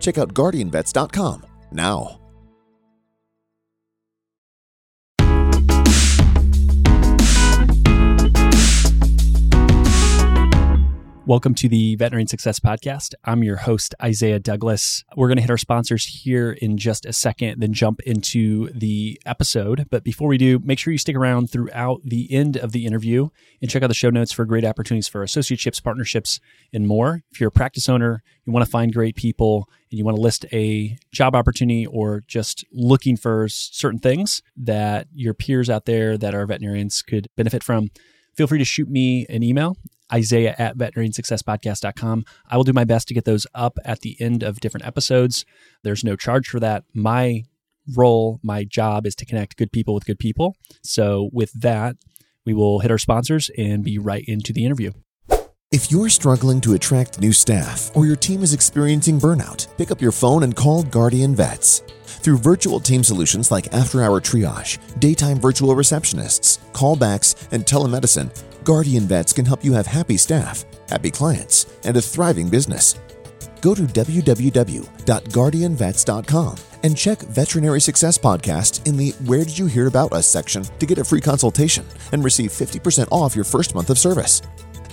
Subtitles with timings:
[0.00, 2.20] Check out guardianvets.com now.
[11.26, 13.14] Welcome to the Veterinary Success Podcast.
[13.24, 15.04] I'm your host, Isaiah Douglas.
[15.16, 19.20] We're going to hit our sponsors here in just a second, then jump into the
[19.26, 19.86] episode.
[19.90, 23.28] But before we do, make sure you stick around throughout the end of the interview
[23.60, 26.40] and check out the show notes for great opportunities for associateships, partnerships,
[26.72, 27.22] and more.
[27.30, 30.22] If you're a practice owner, you want to find great people, and you want to
[30.22, 36.18] list a job opportunity or just looking for certain things that your peers out there
[36.18, 37.90] that are veterinarians could benefit from,
[38.40, 39.76] feel free to shoot me an email
[40.10, 42.24] Isaiah at veterinariansuccesspodcast.com.
[42.48, 45.44] I will do my best to get those up at the end of different episodes.
[45.82, 46.84] There's no charge for that.
[46.94, 47.44] My
[47.94, 50.56] role, my job is to connect good people with good people.
[50.82, 51.96] So, with that,
[52.46, 54.92] we will hit our sponsors and be right into the interview.
[55.70, 60.00] If you're struggling to attract new staff or your team is experiencing burnout, pick up
[60.00, 61.82] your phone and call Guardian Vets.
[62.20, 68.30] Through virtual team solutions like after hour triage, daytime virtual receptionists, callbacks, and telemedicine,
[68.62, 72.96] Guardian Vets can help you have happy staff, happy clients, and a thriving business.
[73.62, 80.12] Go to www.guardianvets.com and check Veterinary Success Podcast in the Where Did You Hear About
[80.12, 83.98] Us section to get a free consultation and receive 50% off your first month of
[83.98, 84.42] service.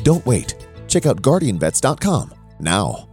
[0.04, 0.56] Don't wait.
[0.88, 3.07] Check out guardianvets.com now.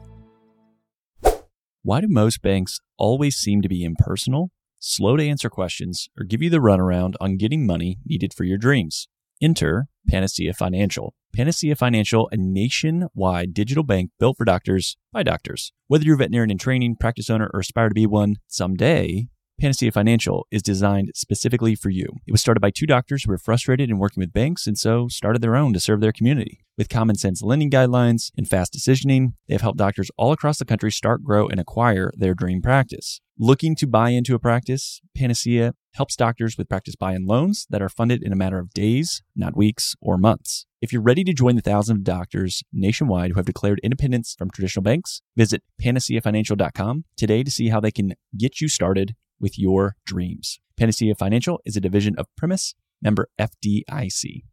[1.87, 6.41] Why do most banks always seem to be impersonal, slow to answer questions, or give
[6.41, 9.07] you the runaround on getting money needed for your dreams?
[9.43, 11.13] Enter Panacea Financial.
[11.37, 15.75] Panacea Financial, a nationwide digital bank built for doctors by doctors.
[15.87, 19.27] Whether you're a veterinarian in training, practice owner, or aspire to be one someday,
[19.61, 22.07] Panacea Financial is designed specifically for you.
[22.27, 25.09] It was started by two doctors who were frustrated in working with banks and so
[25.09, 26.65] started their own to serve their community.
[26.77, 30.65] With common sense lending guidelines and fast decisioning, they have helped doctors all across the
[30.65, 33.21] country start, grow, and acquire their dream practice.
[33.39, 37.81] Looking to buy into a practice, Panacea helps doctors with practice buy in loans that
[37.81, 40.67] are funded in a matter of days, not weeks or months.
[40.83, 44.51] If you're ready to join the thousands of doctors nationwide who have declared independence from
[44.51, 49.95] traditional banks, visit panaceafinancial.com today to see how they can get you started with your
[50.07, 50.59] dreams.
[50.79, 52.73] Panacea Financial is a division of Primis,
[53.03, 54.45] member FDIC.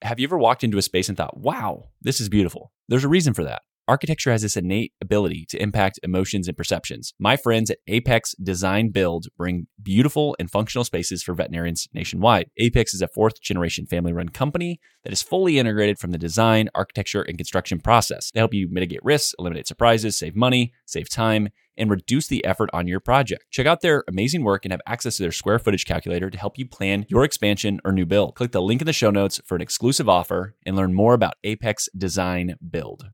[0.00, 2.70] Have you ever walked into a space and thought, wow, this is beautiful?
[2.88, 3.62] There's a reason for that.
[3.88, 7.14] Architecture has this innate ability to impact emotions and perceptions.
[7.18, 12.46] My friends at Apex Design Build bring beautiful and functional spaces for veterinarians nationwide.
[12.58, 16.68] Apex is a fourth generation family run company that is fully integrated from the design,
[16.76, 18.30] architecture, and construction process.
[18.30, 22.70] They help you mitigate risks, eliminate surprises, save money, save time, and reduce the effort
[22.72, 23.44] on your project.
[23.50, 26.58] Check out their amazing work and have access to their square footage calculator to help
[26.58, 28.34] you plan your expansion or new build.
[28.34, 31.34] Click the link in the show notes for an exclusive offer and learn more about
[31.44, 33.10] Apex Design Build.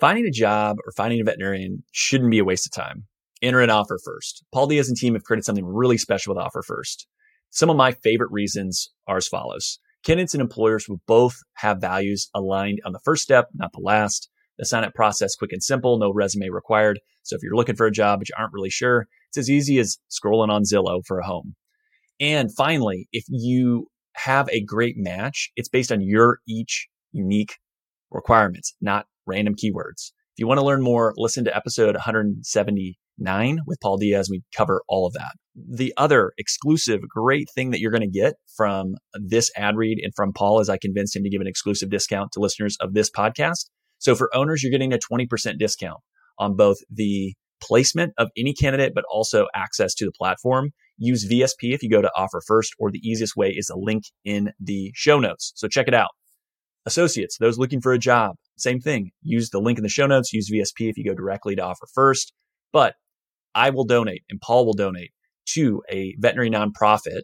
[0.00, 3.04] Finding a job or finding a veterinarian shouldn't be a waste of time.
[3.42, 4.44] Enter an offer first.
[4.52, 7.06] Paul Diaz and team have created something really special with offer first.
[7.50, 9.78] Some of my favorite reasons are as follows.
[10.02, 14.29] Candidates and employers will both have values aligned on the first step, not the last.
[14.60, 17.00] The sign up process quick and simple, no resume required.
[17.22, 19.78] So if you're looking for a job but you aren't really sure, it's as easy
[19.78, 21.54] as scrolling on Zillow for a home.
[22.20, 27.56] And finally, if you have a great match, it's based on your each unique
[28.10, 30.12] requirements, not random keywords.
[30.34, 34.28] If you want to learn more, listen to episode 179 with Paul Diaz.
[34.30, 35.32] We cover all of that.
[35.54, 40.12] The other exclusive great thing that you're going to get from this ad read and
[40.14, 43.10] from Paul is I convinced him to give an exclusive discount to listeners of this
[43.10, 43.70] podcast.
[44.00, 46.00] So for owners, you're getting a 20% discount
[46.38, 50.70] on both the placement of any candidate, but also access to the platform.
[50.96, 54.04] Use VSP if you go to offer first, or the easiest way is a link
[54.24, 55.52] in the show notes.
[55.54, 56.10] So check it out.
[56.86, 59.10] Associates, those looking for a job, same thing.
[59.22, 60.32] Use the link in the show notes.
[60.32, 62.32] Use VSP if you go directly to offer first.
[62.72, 62.94] But
[63.54, 65.10] I will donate and Paul will donate
[65.50, 67.22] to a veterinary nonprofit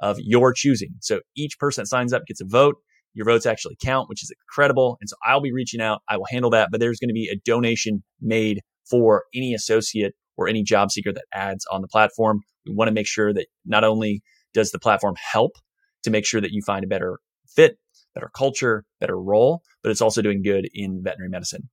[0.00, 0.94] of your choosing.
[1.00, 2.76] So each person that signs up gets a vote.
[3.14, 4.98] Your votes actually count, which is incredible.
[5.00, 6.02] And so I'll be reaching out.
[6.08, 10.14] I will handle that, but there's going to be a donation made for any associate
[10.36, 12.40] or any job seeker that adds on the platform.
[12.66, 14.22] We want to make sure that not only
[14.52, 15.52] does the platform help
[16.02, 17.78] to make sure that you find a better fit
[18.14, 21.68] better culture, better role, but it's also doing good in veterinary medicine.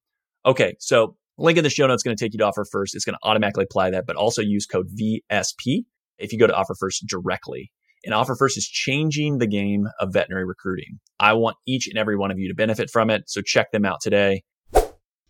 [0.46, 2.96] Okay, so Link in the show notes is going to take you to Offer First.
[2.96, 5.86] It's going to automatically apply that, but also use code VSP
[6.18, 7.72] if you go to Offer First directly.
[8.04, 11.00] And Offer First is changing the game of veterinary recruiting.
[11.20, 13.24] I want each and every one of you to benefit from it.
[13.28, 14.44] So check them out today.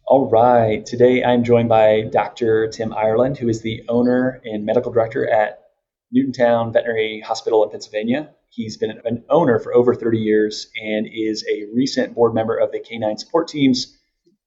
[0.07, 0.85] All right.
[0.85, 2.67] Today I'm joined by Dr.
[2.67, 5.61] Tim Ireland, who is the owner and medical director at
[6.15, 8.29] Newtontown Veterinary Hospital in Pennsylvania.
[8.49, 12.71] He's been an owner for over 30 years and is a recent board member of
[12.73, 13.97] the Canine support teams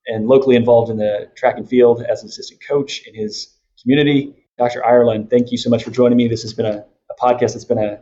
[0.07, 4.35] and locally involved in the track and field as an assistant coach in his community.
[4.59, 4.85] Dr.
[4.85, 6.29] Ireland, thank you so much for joining me.
[6.29, 8.01] This has been a, a podcast that's been a,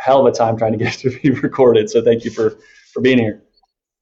[0.00, 1.90] hell of a time trying to get to be recorded.
[1.90, 2.56] So thank you for,
[2.92, 3.42] for being here.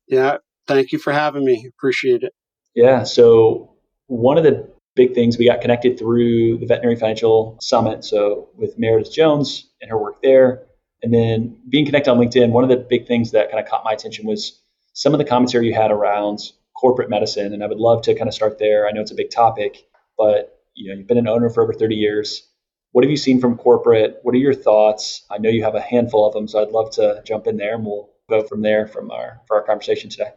[0.06, 1.69] Yeah, thank you for having me.
[1.77, 2.33] Appreciate it.
[2.75, 3.05] Yeah.
[3.05, 3.75] So
[4.06, 8.05] one of the big things we got connected through the Veterinary Financial Summit.
[8.05, 10.65] So with Meredith Jones and her work there,
[11.03, 13.85] and then being connected on LinkedIn, one of the big things that kind of caught
[13.85, 14.61] my attention was
[14.95, 16.41] some of the commentary you had around
[16.77, 17.55] corporate medicine.
[17.55, 18.89] And I would love to kind of start there.
[18.89, 19.87] I know it's a big topic,
[20.17, 22.48] but you know, you've been an owner for over 30 years.
[22.93, 24.19] What have you seen from corporate?
[24.23, 25.25] What are your thoughts?
[25.31, 27.75] I know you have a handful of them, so I'd love to jump in there
[27.75, 30.31] and we'll go from there from our for our conversation today.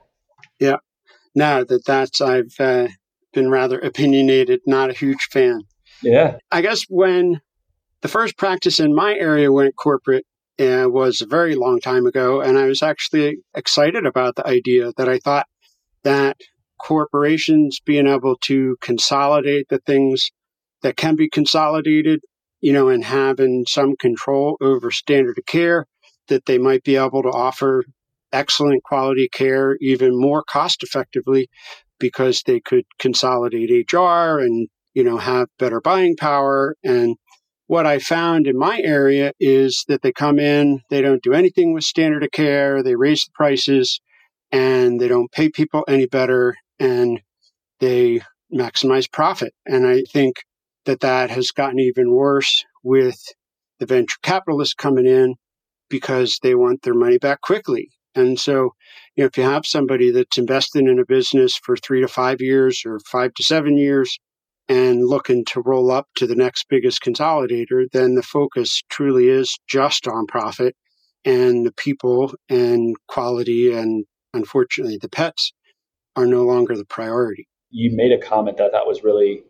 [0.59, 0.77] Yeah,
[1.33, 2.87] Now that that's I've uh,
[3.33, 5.61] been rather opinionated, not a huge fan.
[6.01, 7.41] Yeah, I guess when
[8.01, 10.25] the first practice in my area went corporate
[10.59, 14.91] uh, was a very long time ago, and I was actually excited about the idea
[14.97, 15.47] that I thought
[16.03, 16.37] that
[16.79, 20.31] corporations being able to consolidate the things
[20.81, 22.21] that can be consolidated,
[22.61, 25.85] you know, and having some control over standard of care,
[26.27, 27.83] that they might be able to offer
[28.31, 31.49] excellent quality care even more cost effectively
[31.99, 36.75] because they could consolidate HR and, you know, have better buying power.
[36.83, 37.15] And
[37.67, 41.73] what I found in my area is that they come in, they don't do anything
[41.73, 44.01] with standard of care, they raise the prices,
[44.51, 47.21] and they don't pay people any better, and
[47.79, 48.21] they
[48.53, 49.53] maximize profit.
[49.65, 50.35] And I think
[50.85, 53.19] that that has gotten even worse with
[53.79, 55.35] the venture capitalists coming in
[55.89, 57.89] because they want their money back quickly.
[58.15, 58.71] And so,
[59.15, 62.41] you know, if you have somebody that's invested in a business for three to five
[62.41, 64.17] years or five to seven years
[64.67, 69.57] and looking to roll up to the next biggest consolidator, then the focus truly is
[69.67, 70.75] just on profit
[71.23, 75.53] and the people and quality and unfortunately the pets
[76.15, 77.47] are no longer the priority.
[77.69, 79.43] You made a comment that thought was really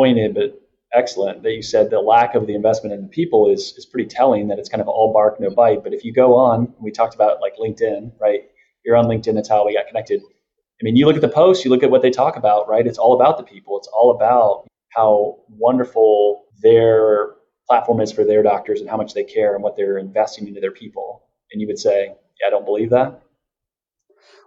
[0.00, 0.58] pointed, but
[0.94, 4.08] excellent that you said the lack of the investment in the people is is pretty
[4.08, 5.84] telling that it's kind of all bark no bite.
[5.84, 8.40] But if you go on we talked about like linkedin right?
[8.84, 10.22] You're on linkedin that's how we got connected.
[10.22, 12.86] I mean you look at the posts you look at what they talk about right?
[12.86, 13.76] It's all about the people.
[13.78, 14.66] It's all about
[14.96, 17.34] how wonderful their
[17.68, 20.60] platform is for their doctors and how much they care and what they're investing into
[20.60, 21.28] their people.
[21.52, 22.06] And you would say
[22.40, 23.20] yeah, i don't believe that?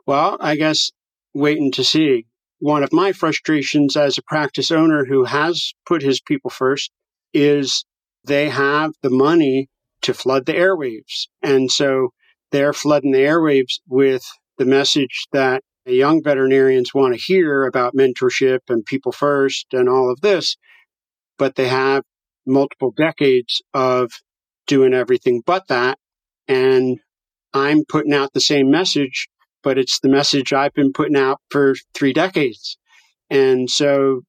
[0.07, 0.91] Well i guess
[1.33, 2.25] waiting to see
[2.63, 6.91] one of my frustrations as a practice owner who has put his people first
[7.33, 7.83] is
[8.23, 9.67] they have the money
[10.01, 11.27] to flood the airwaves.
[11.41, 12.13] And so
[12.53, 14.23] they're flooding the airwaves with
[14.57, 20.09] the message that young veterinarians want to hear about mentorship and people first and all
[20.09, 20.55] of this.
[21.37, 22.03] But they have
[22.47, 24.09] multiple decades of
[24.67, 25.97] doing everything but that.
[26.47, 26.99] And
[27.53, 29.27] I'm putting out the same message
[29.63, 32.77] but it's the message I've been putting out for three decades.
[33.29, 34.21] And so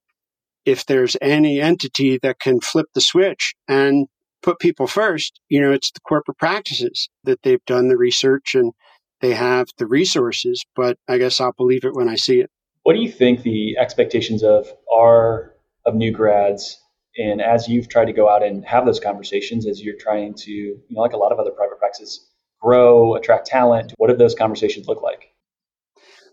[0.64, 4.06] if there's any entity that can flip the switch and
[4.42, 8.72] put people first, you know, it's the corporate practices that they've done the research and
[9.20, 12.50] they have the resources, but I guess I'll believe it when I see it.
[12.82, 15.54] What do you think the expectations of are
[15.86, 16.78] of new grads
[17.16, 20.50] and as you've tried to go out and have those conversations as you're trying to,
[20.50, 22.28] you know, like a lot of other private practices,
[22.64, 23.92] grow, attract talent?
[23.98, 25.34] What do those conversations look like?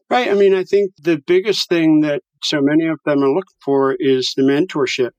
[0.10, 0.30] Right.
[0.30, 3.96] I mean, I think the biggest thing that so many of them are looking for
[4.00, 5.12] is the mentorship.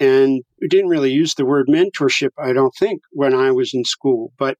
[0.00, 3.84] And we didn't really use the word mentorship, I don't think, when I was in
[3.84, 4.32] school.
[4.38, 4.58] But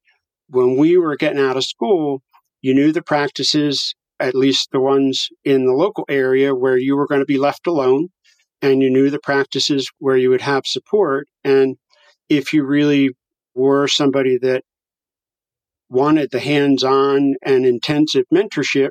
[0.48, 2.22] when we were getting out of school,
[2.60, 7.08] you knew the practices, at least the ones in the local area where you were
[7.08, 8.08] going to be left alone.
[8.60, 11.26] And you knew the practices where you would have support.
[11.42, 11.76] And
[12.28, 13.10] if you really
[13.56, 14.62] were somebody that
[15.92, 18.90] wanted the hands on and intensive mentorship,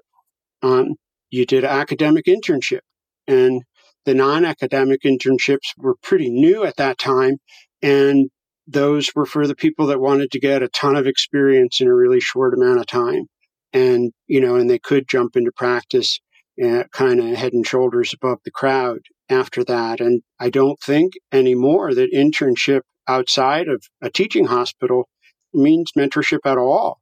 [0.62, 0.96] um,
[1.30, 2.82] you did academic internship.
[3.28, 3.64] And
[4.06, 7.38] the non academic internships were pretty new at that time.
[7.82, 8.30] And
[8.68, 11.96] those were for the people that wanted to get a ton of experience in a
[11.96, 13.26] really short amount of time.
[13.74, 16.20] And, you know, and they could jump into practice
[16.64, 20.00] uh, kind of head and shoulders above the crowd after that.
[20.00, 25.08] And I don't think anymore that internship outside of a teaching hospital
[25.54, 27.02] means mentorship at all.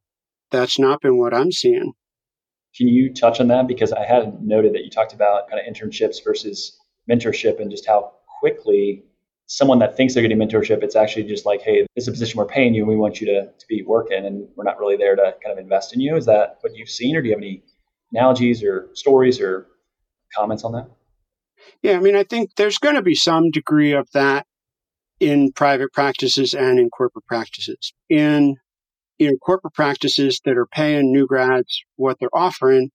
[0.50, 1.92] That's not been what I'm seeing.
[2.76, 3.66] Can you touch on that?
[3.66, 6.78] Because I had noted that you talked about kind of internships versus
[7.10, 9.04] mentorship and just how quickly
[9.46, 12.38] someone that thinks they're getting mentorship, it's actually just like, hey, this is a position
[12.38, 14.96] we're paying you and we want you to, to be working and we're not really
[14.96, 16.16] there to kind of invest in you.
[16.16, 17.64] Is that what you've seen or do you have any
[18.12, 19.66] analogies or stories or
[20.32, 20.88] comments on that?
[21.82, 24.46] Yeah, I mean, I think there's going to be some degree of that
[25.20, 27.92] in private practices and in corporate practices.
[28.08, 28.56] In
[29.18, 32.90] in corporate practices that are paying new grads what they're offering,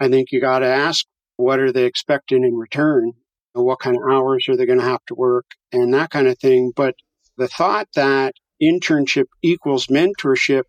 [0.00, 1.04] I think you got to ask
[1.36, 3.12] what are they expecting in return?
[3.54, 6.38] What kind of hours are they going to have to work and that kind of
[6.38, 6.72] thing.
[6.74, 6.94] But
[7.36, 10.62] the thought that internship equals mentorship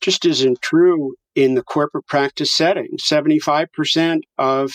[0.00, 2.96] just isn't true in the corporate practice setting.
[3.00, 4.72] 75% of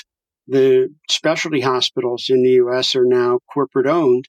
[0.47, 4.27] the specialty hospitals in the US are now corporate owned.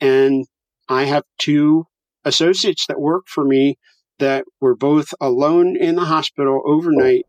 [0.00, 0.46] And
[0.88, 1.86] I have two
[2.24, 3.78] associates that work for me
[4.18, 7.24] that were both alone in the hospital overnight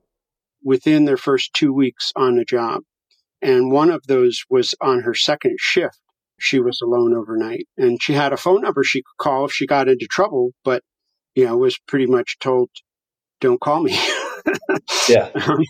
[0.63, 2.81] within their first two weeks on the job.
[3.41, 5.99] And one of those was on her second shift.
[6.39, 9.67] She was alone overnight and she had a phone number she could call if she
[9.67, 10.83] got into trouble, but,
[11.35, 12.69] you know, was pretty much told,
[13.41, 13.97] don't call me.
[15.09, 15.29] yeah.
[15.35, 15.63] Um,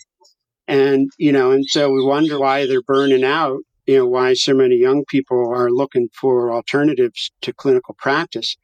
[0.67, 4.53] and, you know, and so we wonder why they're burning out, you know, why so
[4.53, 8.55] many young people are looking for alternatives to clinical practice.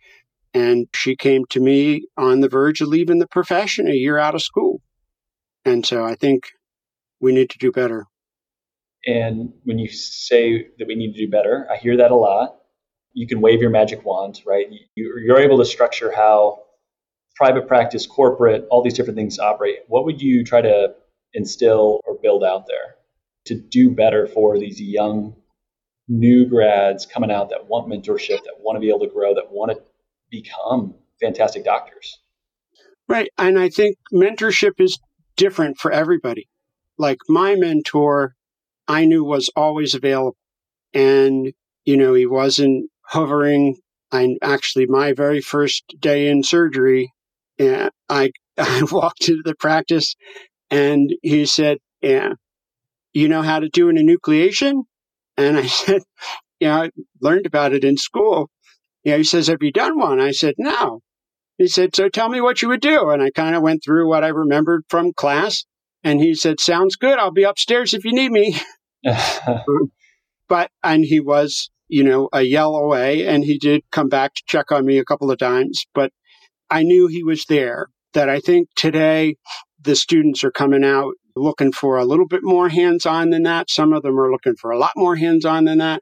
[0.54, 4.36] And she came to me on the verge of leaving the profession a year out
[4.36, 4.84] of school.
[5.66, 6.50] And so I think
[7.20, 8.06] we need to do better.
[9.08, 12.58] And when you say that we need to do better, I hear that a lot.
[13.14, 14.68] You can wave your magic wand, right?
[14.94, 16.66] You're able to structure how
[17.36, 19.80] private practice, corporate, all these different things operate.
[19.88, 20.94] What would you try to
[21.34, 22.98] instill or build out there
[23.46, 25.36] to do better for these young
[26.08, 29.52] new grads coming out that want mentorship, that want to be able to grow, that
[29.52, 29.82] want to
[30.30, 32.20] become fantastic doctors?
[33.08, 33.30] Right.
[33.38, 35.00] And I think mentorship is
[35.36, 36.48] different for everybody.
[36.98, 38.36] Like my mentor,
[38.88, 40.38] I knew was always available.
[40.94, 43.78] And, you know, he wasn't hovering.
[44.12, 47.12] I actually, my very first day in surgery,
[47.58, 50.16] yeah, I, I walked into the practice
[50.72, 52.34] and he said, yeah,
[53.16, 54.84] you know how to do an enucleation?
[55.38, 56.04] And I said,
[56.60, 56.90] yeah, I
[57.22, 58.50] learned about it in school.
[59.04, 60.20] Yeah, he says, have you done one?
[60.20, 61.02] I said, no.
[61.58, 63.10] He said, so tell me what you would do.
[63.10, 65.64] And I kind of went through what I remembered from class.
[66.04, 67.18] And he said, sounds good.
[67.18, 68.58] I'll be upstairs if you need me.
[70.50, 74.44] but, and he was, you know, a yell away and he did come back to
[74.46, 76.12] check on me a couple of times, but
[76.70, 77.88] I knew he was there.
[78.14, 79.36] That I think today
[79.82, 83.70] the students are coming out looking for a little bit more hands on than that.
[83.70, 86.02] Some of them are looking for a lot more hands on than that.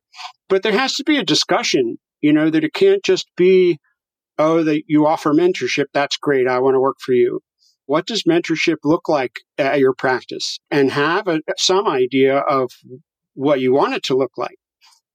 [0.50, 3.80] But there has to be a discussion, you know, that it can't just be,
[4.38, 5.86] oh, that you offer mentorship.
[5.94, 6.48] That's great.
[6.48, 7.40] I want to work for you.
[7.86, 10.60] What does mentorship look like at your practice?
[10.72, 12.72] And have a, some idea of
[13.34, 14.58] what you want it to look like.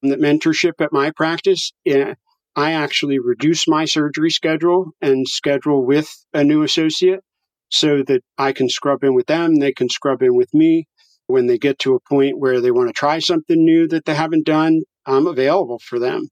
[0.02, 2.14] And that mentorship at my practice, yeah,
[2.56, 7.20] I actually reduce my surgery schedule and schedule with a new associate
[7.70, 9.56] so that I can scrub in with them.
[9.56, 10.86] They can scrub in with me.
[11.26, 14.14] When they get to a point where they want to try something new that they
[14.14, 16.28] haven't done, I'm available for them.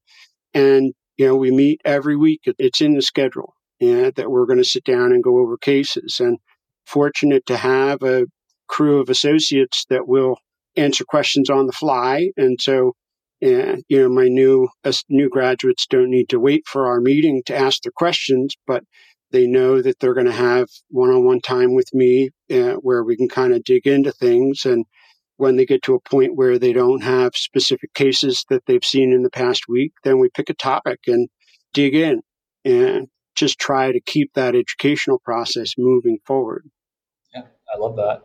[0.54, 2.40] And, you know, we meet every week.
[2.46, 6.38] It's in the schedule that we're going to sit down and go over cases and
[6.86, 8.24] fortunate to have a
[8.68, 10.38] crew of associates that will
[10.76, 12.30] answer questions on the fly.
[12.38, 12.94] And so
[13.40, 17.56] you know, my new uh, new graduates don't need to wait for our meeting to
[17.56, 18.82] ask their questions, but
[19.32, 23.28] they know that they're going to have one-on-one time with me uh, where we can
[23.28, 24.64] kind of dig into things.
[24.64, 24.84] And
[25.36, 29.12] when they get to a point where they don't have specific cases that they've seen
[29.12, 31.28] in the past week, then we pick a topic and
[31.74, 32.22] dig in
[32.64, 36.64] and just try to keep that educational process moving forward.
[37.34, 37.42] Yeah,
[37.74, 38.22] I love that.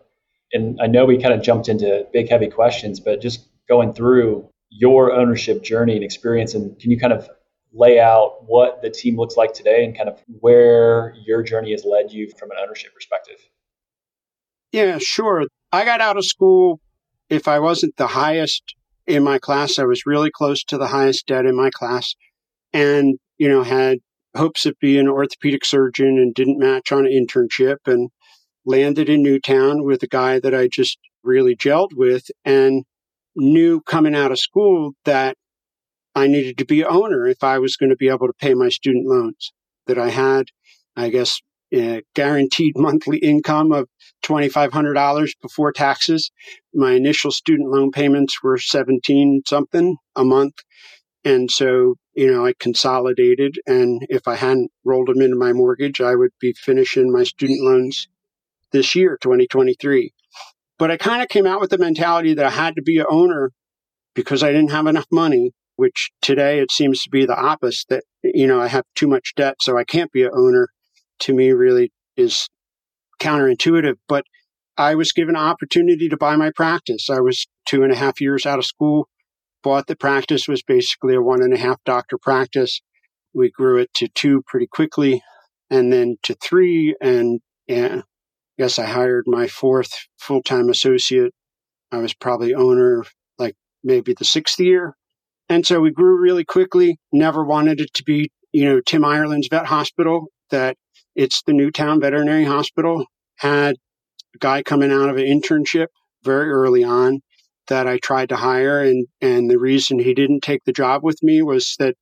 [0.53, 4.49] And I know we kind of jumped into big, heavy questions, but just going through
[4.69, 7.29] your ownership journey and experience and can you kind of
[7.73, 11.85] lay out what the team looks like today and kind of where your journey has
[11.85, 13.37] led you from an ownership perspective?
[14.71, 15.45] Yeah sure.
[15.71, 16.81] I got out of school
[17.31, 18.75] if i wasn't the highest
[19.07, 22.13] in my class i was really close to the highest debt in my class
[22.73, 23.97] and you know had
[24.35, 28.09] hopes of being an orthopedic surgeon and didn't match on an internship and
[28.65, 32.83] landed in newtown with a guy that i just really gelled with and
[33.35, 35.35] knew coming out of school that
[36.15, 38.69] I needed to be owner if I was going to be able to pay my
[38.69, 39.53] student loans.
[39.87, 40.45] That I had,
[40.95, 41.41] I guess,
[41.73, 43.87] a guaranteed monthly income of
[44.23, 46.31] $2,500 before taxes.
[46.73, 50.55] My initial student loan payments were 17 something a month.
[51.23, 53.57] And so, you know, I consolidated.
[53.67, 57.61] And if I hadn't rolled them into my mortgage, I would be finishing my student
[57.61, 58.07] loans
[58.71, 60.13] this year, 2023.
[60.79, 63.05] But I kind of came out with the mentality that I had to be an
[63.09, 63.51] owner
[64.15, 68.03] because I didn't have enough money, which today it seems to be the opposite that,
[68.23, 70.67] you know, I have too much debt, so I can't be an owner
[71.21, 72.47] to me really is
[73.19, 73.95] counterintuitive.
[74.07, 74.25] But
[74.77, 77.09] I was given an opportunity to buy my practice.
[77.09, 79.09] I was two and a half years out of school,
[79.63, 82.79] bought the practice, was basically a one and a half doctor practice.
[83.33, 85.23] We grew it to two pretty quickly
[85.71, 86.95] and then to three.
[87.01, 88.03] And yeah, I
[88.59, 91.33] guess I hired my fourth full time associate.
[91.91, 93.03] I was probably owner
[93.39, 94.95] like maybe the sixth year.
[95.51, 99.49] And so we grew really quickly, never wanted it to be, you know, Tim Ireland's
[99.49, 100.77] vet hospital, that
[101.13, 103.03] it's the Newtown Veterinary Hospital.
[103.35, 103.75] Had
[104.33, 105.87] a guy coming out of an internship
[106.23, 107.19] very early on
[107.67, 108.81] that I tried to hire.
[108.81, 111.95] And, and the reason he didn't take the job with me was that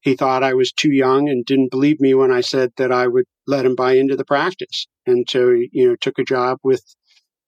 [0.00, 3.06] he thought I was too young and didn't believe me when I said that I
[3.06, 4.88] would let him buy into the practice.
[5.06, 6.82] And so, he, you know, took a job with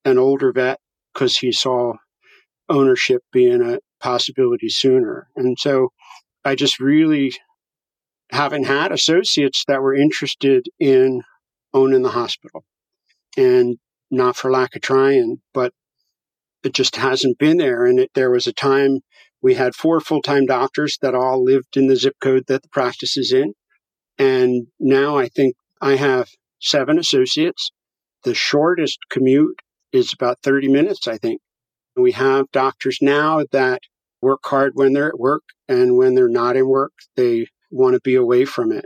[0.04, 0.78] an older vet
[1.12, 1.94] because he saw
[2.68, 5.28] ownership being a possibility sooner.
[5.36, 5.88] And so
[6.44, 7.32] I just really
[8.30, 11.22] haven't had associates that were interested in
[11.72, 12.64] owning the hospital.
[13.36, 13.78] And
[14.10, 15.72] not for lack of trying, but
[16.64, 17.84] it just hasn't been there.
[17.84, 19.00] And it, there was a time
[19.40, 22.68] we had four full time doctors that all lived in the zip code that the
[22.68, 23.54] practice is in.
[24.18, 26.28] And now I think I have
[26.60, 27.70] seven associates.
[28.24, 29.60] The shortest commute
[29.92, 31.40] is about 30 minutes, I think.
[31.98, 33.80] And we have doctors now that
[34.22, 38.00] work hard when they're at work and when they're not in work, they want to
[38.00, 38.84] be away from it.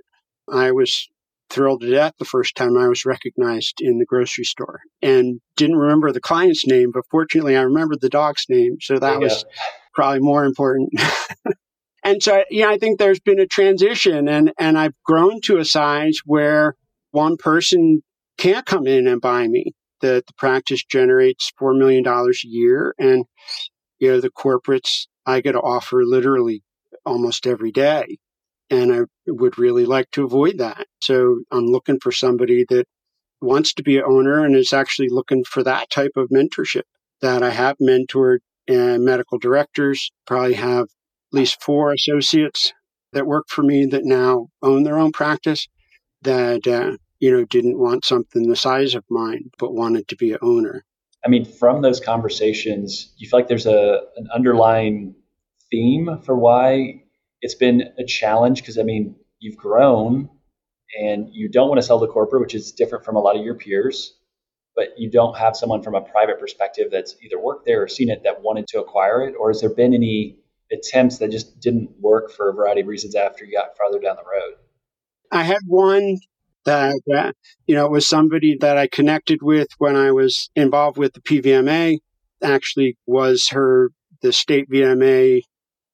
[0.50, 1.10] I was
[1.50, 5.76] thrilled to death the first time I was recognized in the grocery store and didn't
[5.76, 8.78] remember the client's name, but fortunately I remembered the dog's name.
[8.80, 9.44] So that was
[9.92, 10.94] probably more important.
[12.02, 15.66] and so, yeah, I think there's been a transition and, and I've grown to a
[15.66, 16.76] size where
[17.10, 18.02] one person
[18.38, 19.74] can't come in and buy me.
[20.02, 22.94] The, the practice generates $4 million a year.
[22.98, 23.24] And,
[23.98, 26.62] you know, the corporates I get to offer literally
[27.06, 28.18] almost every day.
[28.68, 30.86] And I would really like to avoid that.
[31.00, 32.86] So I'm looking for somebody that
[33.40, 36.82] wants to be an owner and is actually looking for that type of mentorship
[37.20, 40.88] that I have mentored and medical directors, probably have at
[41.32, 42.72] least four associates
[43.12, 45.68] that work for me that now own their own practice
[46.22, 50.32] that, uh, you know, didn't want something the size of mine, but wanted to be
[50.32, 50.84] an owner.
[51.24, 55.14] I mean, from those conversations, you feel like there's a an underlying
[55.70, 57.04] theme for why
[57.40, 58.60] it's been a challenge?
[58.60, 60.30] Because I mean, you've grown
[61.00, 63.44] and you don't want to sell to corporate, which is different from a lot of
[63.44, 64.14] your peers
[64.74, 68.10] but you don't have someone from a private perspective that's either worked there or seen
[68.10, 69.34] it that wanted to acquire it?
[69.38, 70.38] Or has there been any
[70.72, 74.16] attempts that just didn't work for a variety of reasons after you got farther down
[74.16, 74.54] the road?
[75.30, 76.18] I had one
[76.64, 77.32] that, uh,
[77.66, 81.20] you know, it was somebody that I connected with when I was involved with the
[81.20, 81.98] PVMA.
[82.42, 85.42] Actually, was her, the state VMA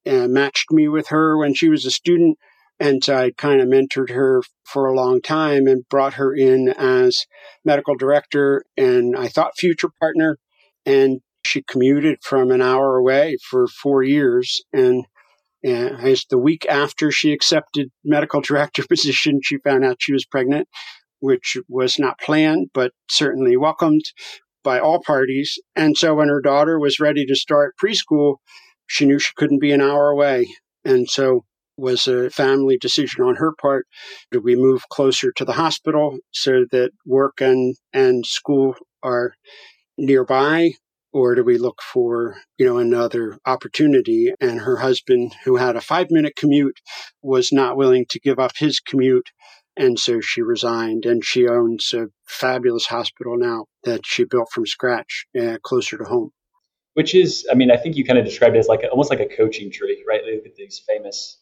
[0.07, 2.38] uh, matched me with her when she was a student.
[2.81, 6.68] And so I kind of mentored her for a long time and brought her in
[6.68, 7.26] as
[7.64, 10.38] medical director and I thought future partner.
[10.87, 14.62] And she commuted from an hour away for four years.
[14.72, 15.04] And,
[15.62, 20.25] and as the week after she accepted medical director position, she found out she was
[20.25, 20.68] pregnant,
[21.21, 24.05] which was not planned, but certainly welcomed
[24.62, 25.59] by all parties.
[25.77, 28.37] And so when her daughter was ready to start preschool,
[28.87, 30.49] she knew she couldn't be an hour away.
[30.85, 31.44] And so
[31.77, 33.87] was a family decision on her part.
[34.33, 39.35] Do we move closer to the hospital so that work and, and school are
[39.97, 40.73] nearby?
[41.12, 44.33] Or do we look for, you know, another opportunity?
[44.40, 46.79] And her husband, who had a five minute commute,
[47.23, 49.31] was not willing to give up his commute.
[49.77, 54.66] And so she resigned and she owns a fabulous hospital now that she built from
[54.66, 56.31] scratch uh, closer to home.
[56.94, 59.09] Which is, I mean, I think you kind of described it as like a, almost
[59.09, 60.21] like a coaching tree, right?
[60.25, 61.38] Look at these famous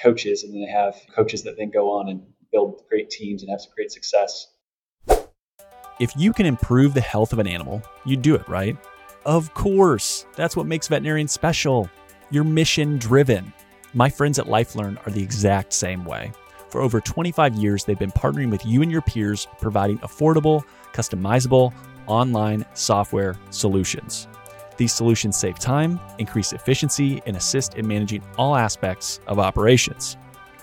[0.00, 2.22] coaches, and then they have coaches that then go on and
[2.52, 4.46] build great teams and have some great success.
[5.98, 8.76] If you can improve the health of an animal, you do it, right?
[9.24, 10.26] Of course.
[10.34, 11.88] That's what makes veterinarians special.
[12.30, 13.52] You're mission driven.
[13.94, 16.32] My friends at LifeLearn are the exact same way.
[16.70, 21.72] For over 25 years, they've been partnering with you and your peers, providing affordable, customizable,
[22.06, 24.26] online software solutions.
[24.76, 30.16] These solutions save time, increase efficiency, and assist in managing all aspects of operations.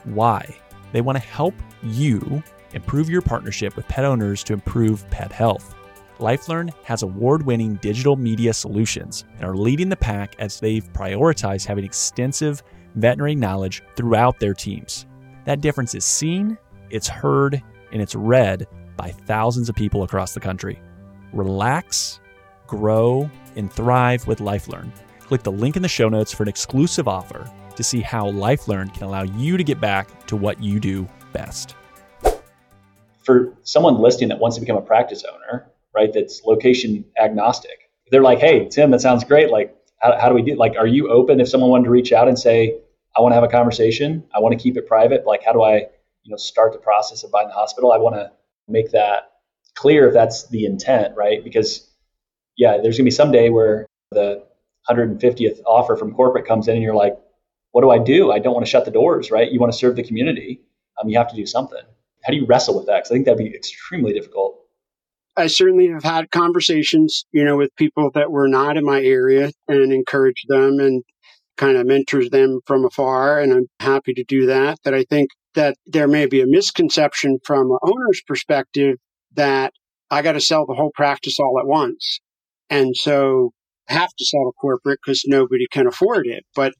[0.03, 0.43] Why?
[0.91, 2.43] They want to help you
[2.73, 5.75] improve your partnership with pet owners to improve pet health.
[6.19, 11.65] LifeLearn has award winning digital media solutions and are leading the pack as they've prioritized
[11.65, 12.61] having extensive
[12.95, 15.05] veterinary knowledge throughout their teams.
[15.45, 16.57] That difference is seen,
[16.89, 20.81] it's heard, and it's read by thousands of people across the country.
[21.31, 22.19] Relax,
[22.67, 24.91] grow, and thrive with LifeLearn.
[25.19, 28.93] Click the link in the show notes for an exclusive offer to see how LifeLearn
[28.93, 31.75] can allow you to get back to what you do best.
[33.23, 38.23] For someone listening that wants to become a practice owner, right, that's location agnostic, they're
[38.23, 39.49] like, hey, Tim, that sounds great.
[39.51, 40.55] Like, how, how do we do?
[40.55, 42.79] Like, are you open if someone wanted to reach out and say,
[43.17, 45.25] I want to have a conversation, I want to keep it private.
[45.25, 45.77] Like, how do I,
[46.23, 47.91] you know, start the process of buying the hospital?
[47.91, 48.31] I want to
[48.67, 49.31] make that
[49.75, 51.43] clear if that's the intent, right?
[51.43, 51.89] Because,
[52.57, 54.43] yeah, there's gonna be some day where the
[54.89, 57.17] 150th offer from corporate comes in, and you're like,
[57.71, 58.31] what do I do?
[58.31, 59.51] I don't want to shut the doors, right?
[59.51, 60.61] You want to serve the community.
[61.01, 61.81] Um, you have to do something.
[62.23, 62.97] How do you wrestle with that?
[62.97, 64.58] Because I think that'd be extremely difficult.
[65.37, 69.51] I certainly have had conversations, you know, with people that were not in my area
[69.67, 71.03] and encourage them and
[71.57, 73.39] kind of mentors them from afar.
[73.39, 74.79] And I'm happy to do that.
[74.83, 78.97] That I think that there may be a misconception from an owner's perspective
[79.33, 79.73] that
[80.11, 82.19] I got to sell the whole practice all at once.
[82.69, 83.51] And so
[83.87, 86.45] have to sell to corporate because nobody can afford it.
[86.55, 86.73] But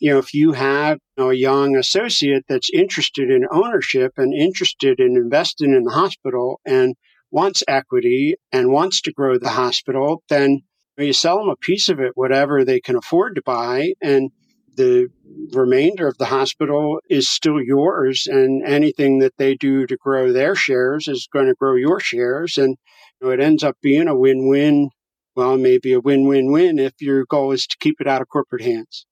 [0.00, 4.34] you know, if you have you know, a young associate that's interested in ownership and
[4.34, 6.94] interested in investing in the hospital and
[7.34, 10.60] wants equity and wants to grow the hospital, then
[10.96, 14.30] you sell them a piece of it, whatever they can afford to buy, and
[14.76, 15.08] the
[15.52, 18.28] remainder of the hospital is still yours.
[18.30, 22.56] And anything that they do to grow their shares is going to grow your shares.
[22.56, 22.76] And
[23.20, 24.90] you know, it ends up being a win win.
[25.34, 28.28] Well, maybe a win win win if your goal is to keep it out of
[28.28, 29.06] corporate hands.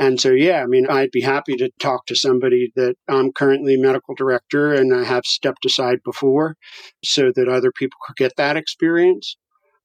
[0.00, 3.76] And so, yeah, I mean, I'd be happy to talk to somebody that I'm currently
[3.76, 6.56] medical director and I have stepped aside before
[7.04, 9.36] so that other people could get that experience.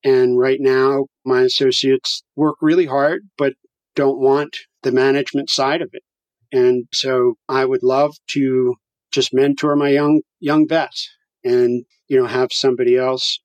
[0.06, 3.56] And right now, my associates work really hard, but
[3.94, 6.04] don't want the management side of it.
[6.50, 8.76] And so I would love to
[9.12, 11.10] just mentor my young, young vets
[11.44, 13.40] and, you know, have somebody else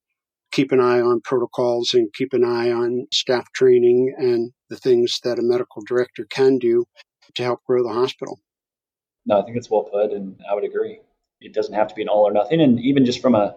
[0.52, 5.20] keep an eye on protocols and keep an eye on staff training and the things
[5.24, 6.87] that a medical director can do
[7.35, 8.40] to help grow the hospital.
[9.26, 11.00] No, I think it's well put, and I would agree.
[11.40, 12.61] It doesn't have to be an all or nothing.
[12.61, 13.56] And even just from a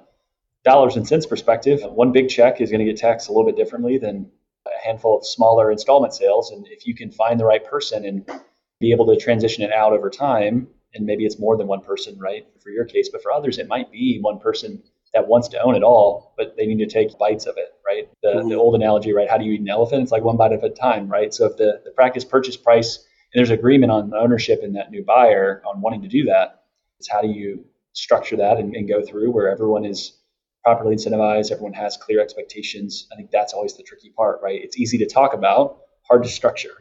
[0.64, 3.56] dollars and cents perspective, one big check is going to get taxed a little bit
[3.56, 4.30] differently than
[4.66, 6.52] a handful of smaller installment sales.
[6.52, 8.30] And if you can find the right person and
[8.80, 12.18] be able to transition it out over time, and maybe it's more than one person,
[12.20, 12.46] right?
[12.62, 15.76] For your case, but for others, it might be one person that wants to own
[15.76, 18.10] it all, but they need to take bites of it, right?
[18.24, 18.50] The, mm-hmm.
[18.50, 19.30] the old analogy, right?
[19.30, 20.04] How do you eat an elephant?
[20.04, 21.34] It's like one bite at a time, right?
[21.34, 25.04] So if the, the practice purchase price and there's agreement on ownership in that new
[25.04, 26.64] buyer on wanting to do that,
[27.00, 30.18] it's how do you structure that and, and go through where everyone is
[30.64, 33.08] properly incentivized, everyone has clear expectations.
[33.12, 34.60] I think that's always the tricky part, right?
[34.64, 36.72] It's easy to talk about, hard to structure.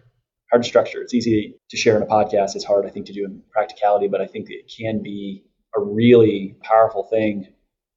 [0.51, 1.03] Hard to structure.
[1.03, 2.55] It's easy to share in a podcast.
[2.55, 5.81] It's hard, I think, to do in practicality, but I think it can be a
[5.81, 7.49] really powerful thing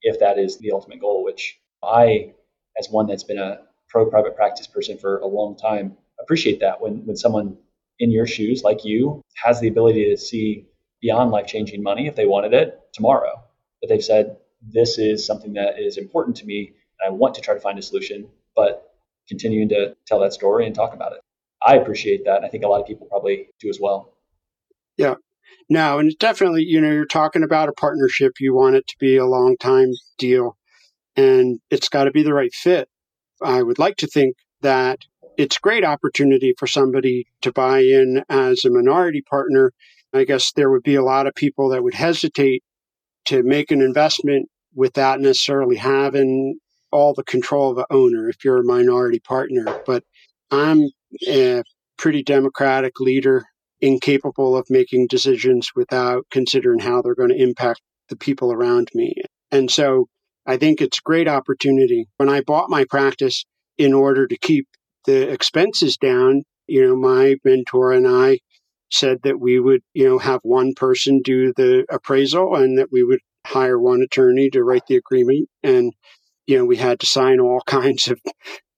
[0.06, 2.34] if that is the ultimate goal, which I,
[2.80, 6.80] as one that's been a pro private practice person for a long time, appreciate that
[6.80, 7.58] when, when someone
[8.00, 10.68] in your shoes, like you, has the ability to see
[11.02, 13.44] beyond life changing money if they wanted it tomorrow.
[13.82, 17.41] But they've said, this is something that is important to me and I want to
[17.41, 18.94] try to find a solution, but
[19.28, 21.20] continuing to tell that story and talk about it.
[21.65, 22.38] I appreciate that.
[22.38, 24.13] And I think a lot of people probably do as well.
[24.98, 25.15] Yeah.
[25.70, 28.34] No, and it's definitely, you know, you're talking about a partnership.
[28.40, 30.58] You want it to be a long time deal
[31.16, 32.90] and it's got to be the right fit.
[33.42, 35.00] I would like to think that
[35.38, 39.72] it's a great opportunity for somebody to buy in as a minority partner.
[40.14, 42.64] I guess there would be a lot of people that would hesitate
[43.26, 46.60] to make an investment without necessarily having
[46.92, 49.66] all the control of the owner if you're a minority partner.
[49.86, 50.04] But
[50.52, 50.90] I'm
[51.28, 51.64] a
[51.98, 53.46] pretty democratic leader
[53.86, 59.13] incapable of making decisions without considering how they're going to impact the people around me.
[59.52, 60.08] And so
[60.45, 62.08] I think it's a great opportunity.
[62.17, 63.45] When I bought my practice
[63.78, 64.67] in order to keep
[65.06, 68.39] the expenses down, you know, my mentor and I
[68.89, 73.04] said that we would, you know, have one person do the appraisal and that we
[73.04, 75.48] would hire one attorney to write the agreement.
[75.62, 75.93] And,
[76.48, 78.19] you know, we had to sign all kinds of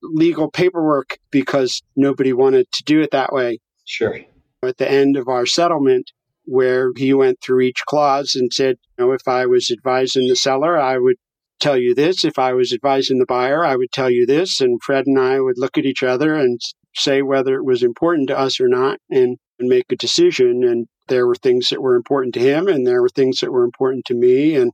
[0.02, 3.58] legal paperwork because nobody wanted to do it that way.
[3.86, 4.18] Sure
[4.62, 6.12] at the end of our settlement
[6.44, 10.36] where he went through each clause and said, you know, if I was advising the
[10.36, 11.16] seller, I would
[11.60, 12.24] tell you this.
[12.24, 14.60] If I was advising the buyer, I would tell you this.
[14.60, 16.60] And Fred and I would look at each other and
[16.94, 20.64] say whether it was important to us or not and, and make a decision.
[20.64, 23.64] And there were things that were important to him and there were things that were
[23.64, 24.56] important to me.
[24.56, 24.72] And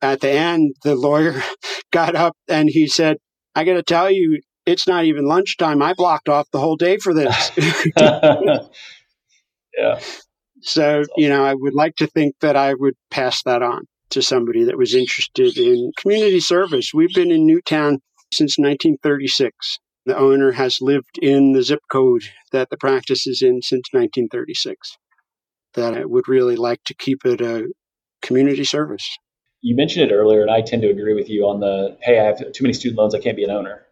[0.00, 1.42] at the end, the lawyer
[1.92, 3.18] got up and he said,
[3.54, 5.82] I got to tell you, it's not even lunchtime.
[5.82, 7.50] I blocked off the whole day for this.
[9.76, 10.00] Yeah.
[10.62, 14.22] So, you know, I would like to think that I would pass that on to
[14.22, 16.92] somebody that was interested in community service.
[16.94, 17.98] We've been in Newtown
[18.32, 19.78] since 1936.
[20.04, 24.98] The owner has lived in the zip code that the practice is in since 1936.
[25.74, 27.72] That I would really like to keep it a
[28.20, 29.08] community service.
[29.62, 32.24] You mentioned it earlier, and I tend to agree with you on the hey, I
[32.24, 33.86] have too many student loans, I can't be an owner,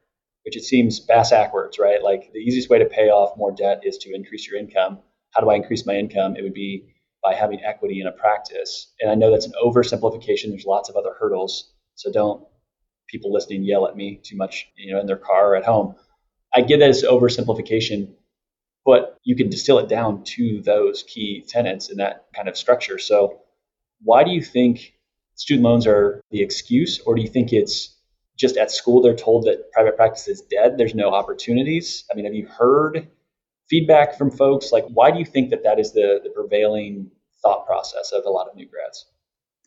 [0.44, 2.02] which it seems bass backwards, right?
[2.02, 4.98] Like the easiest way to pay off more debt is to increase your income.
[5.32, 6.36] How do I increase my income?
[6.36, 8.92] It would be by having equity in a practice.
[9.00, 10.50] And I know that's an oversimplification.
[10.50, 11.72] There's lots of other hurdles.
[11.94, 12.44] So don't
[13.08, 15.94] people listening yell at me too much, you know, in their car or at home.
[16.54, 18.14] I get that it's oversimplification,
[18.84, 22.98] but you can distill it down to those key tenants in that kind of structure.
[22.98, 23.42] So
[24.02, 24.94] why do you think
[25.34, 27.96] student loans are the excuse, or do you think it's
[28.36, 30.78] just at school they're told that private practice is dead?
[30.78, 32.04] There's no opportunities.
[32.10, 33.08] I mean, have you heard
[33.70, 34.72] feedback from folks?
[34.72, 38.30] Like, why do you think that that is the, the prevailing thought process of a
[38.30, 39.06] lot of new grads?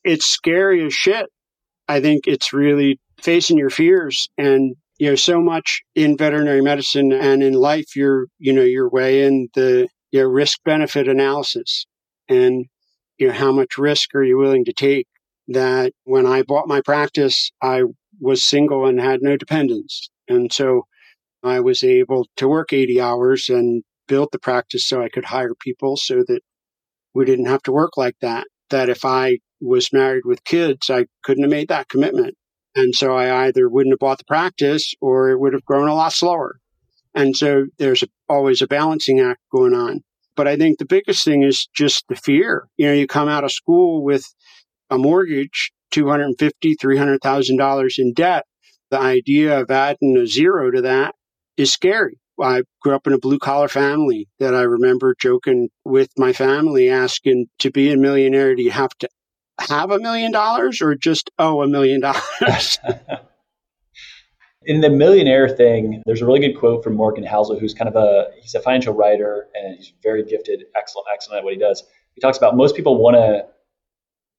[0.04, 1.30] It's scary as shit.
[1.88, 7.12] I think it's really facing your fears and you know so much in veterinary medicine
[7.12, 11.86] and in life you're you know you're weighing the you know, risk benefit analysis
[12.28, 12.66] and
[13.18, 15.08] you know how much risk are you willing to take
[15.48, 17.84] that when I bought my practice I
[18.20, 20.86] was single and had no dependents and so
[21.44, 25.56] I was able to work 80 hours and built the practice so I could hire
[25.56, 26.42] people so that
[27.16, 28.46] we didn't have to work like that.
[28.70, 32.36] That if I was married with kids, I couldn't have made that commitment.
[32.76, 35.96] And so I either wouldn't have bought the practice or it would have grown a
[35.96, 36.60] lot slower.
[37.16, 40.02] And so there's always a balancing act going on.
[40.36, 42.68] But I think the biggest thing is just the fear.
[42.78, 44.32] You know, you come out of school with
[44.92, 48.46] a mortgage, $250,000, $300,000 in debt.
[48.92, 51.16] The idea of adding a zero to that
[51.58, 52.20] is scary.
[52.42, 56.90] I grew up in a blue collar family that I remember joking with my family
[56.90, 59.10] asking to be a millionaire, do you have to
[59.60, 62.80] have a million dollars or just owe a million dollars?
[64.66, 67.96] in the millionaire thing, there's a really good quote from Morgan Housel, who's kind of
[67.96, 71.84] a he's a financial writer and he's very gifted, excellent, excellent at what he does.
[72.16, 73.46] He talks about most people want to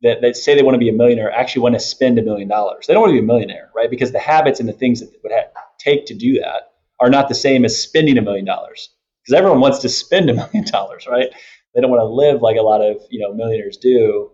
[0.03, 2.49] that, that say they want to be a millionaire actually want to spend a million
[2.49, 2.87] dollars.
[2.87, 3.89] They don't want to be a millionaire, right?
[3.89, 5.33] Because the habits and the things that would
[5.79, 8.91] take to do that are not the same as spending a million dollars
[9.23, 11.29] because everyone wants to spend a million dollars, right?
[11.75, 14.31] They don't want to live like a lot of you know millionaires do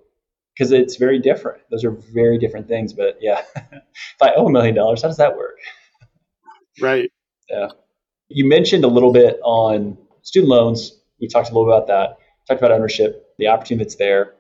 [0.55, 1.63] because it's very different.
[1.71, 2.93] Those are very different things.
[2.93, 5.59] But yeah, if I owe a million dollars, how does that work?
[6.81, 7.11] Right.
[7.53, 7.71] Yeah.
[8.29, 11.01] You mentioned a little bit on student loans.
[11.21, 12.19] We talked a little about that.
[12.47, 14.35] Talked about ownership, the opportunity that's there.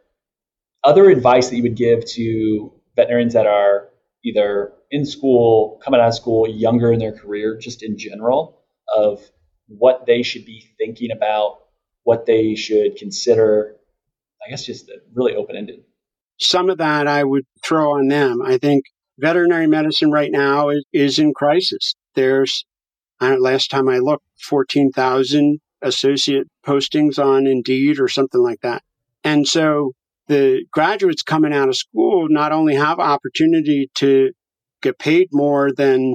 [0.84, 3.89] Other advice that you would give to veterinarians that are
[4.24, 8.60] either in school, coming out of school, younger in their career, just in general,
[8.94, 9.20] of
[9.68, 11.58] what they should be thinking about,
[12.02, 13.76] what they should consider.
[14.44, 15.84] I guess just really open ended.
[16.38, 18.40] Some of that I would throw on them.
[18.42, 18.84] I think
[19.18, 21.94] veterinary medicine right now is, is in crisis.
[22.14, 22.64] There's,
[23.20, 28.82] last time I looked, 14,000 associate postings on Indeed or something like that.
[29.22, 29.92] And so
[30.30, 34.30] the graduates coming out of school not only have opportunity to
[34.80, 36.14] get paid more than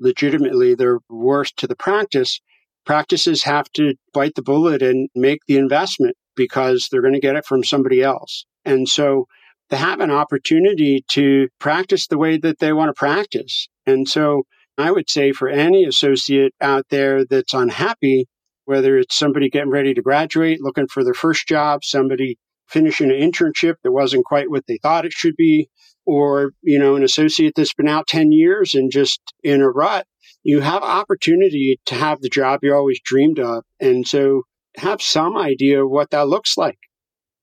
[0.00, 2.40] legitimately they're worth to the practice,
[2.86, 7.36] practices have to bite the bullet and make the investment because they're going to get
[7.36, 8.46] it from somebody else.
[8.64, 9.26] And so
[9.68, 13.68] they have an opportunity to practice the way that they want to practice.
[13.84, 14.44] And so
[14.78, 18.26] I would say for any associate out there that's unhappy,
[18.64, 22.38] whether it's somebody getting ready to graduate, looking for their first job, somebody
[22.70, 25.68] finishing an internship that wasn't quite what they thought it should be,
[26.06, 30.06] or, you know, an associate that's been out 10 years and just in a rut,
[30.42, 33.64] you have opportunity to have the job you always dreamed of.
[33.78, 34.42] And so
[34.76, 36.78] have some idea of what that looks like.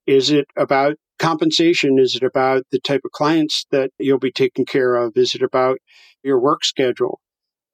[0.05, 1.99] Is it about compensation?
[1.99, 5.13] Is it about the type of clients that you'll be taking care of?
[5.15, 5.77] Is it about
[6.23, 7.19] your work schedule?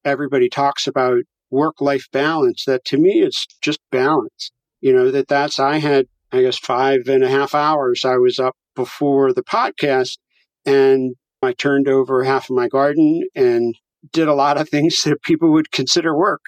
[0.03, 2.65] Everybody talks about work life balance.
[2.65, 4.51] That to me, it's just balance.
[4.81, 8.03] You know, that that's, I had I guess, five and a half hours.
[8.03, 10.17] I was up before the podcast
[10.65, 13.75] and I turned over half of my garden and
[14.11, 16.41] did a lot of things that people would consider work.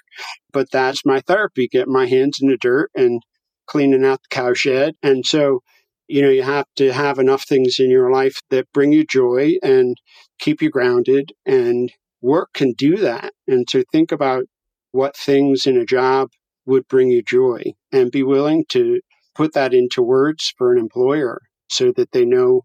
[0.52, 3.22] But that's my therapy, get my hands in the dirt and
[3.66, 4.94] cleaning out the cow shed.
[5.04, 5.60] And so,
[6.08, 9.54] you know, you have to have enough things in your life that bring you joy
[9.62, 9.96] and
[10.40, 11.32] keep you grounded.
[11.44, 13.32] And work can do that.
[13.46, 14.44] And to think about
[14.90, 16.30] what things in a job
[16.64, 19.00] would bring you joy and be willing to
[19.36, 22.62] put that into words for an employer so that they know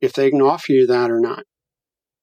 [0.00, 1.44] if they can offer you that or not.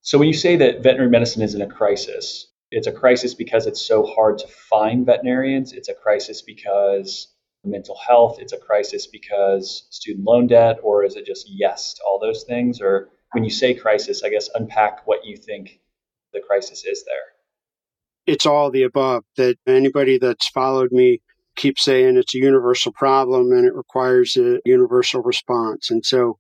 [0.02, 3.68] So when you say that veterinary medicine is in a crisis, it's a crisis because
[3.68, 5.74] it's so hard to find veterinarians.
[5.74, 8.38] It's a crisis because mental health.
[8.40, 12.44] It's a crisis because student loan debt, or is it just yes to all those
[12.44, 12.80] things?
[12.82, 15.82] Or when you say crisis, I guess unpack what you think
[16.34, 17.16] the crisis is there.
[18.26, 19.24] it's all the above.
[19.38, 21.22] That anybody that's followed me
[21.58, 25.92] keeps saying it's a universal problem and it requires a universal response.
[25.92, 26.38] And so,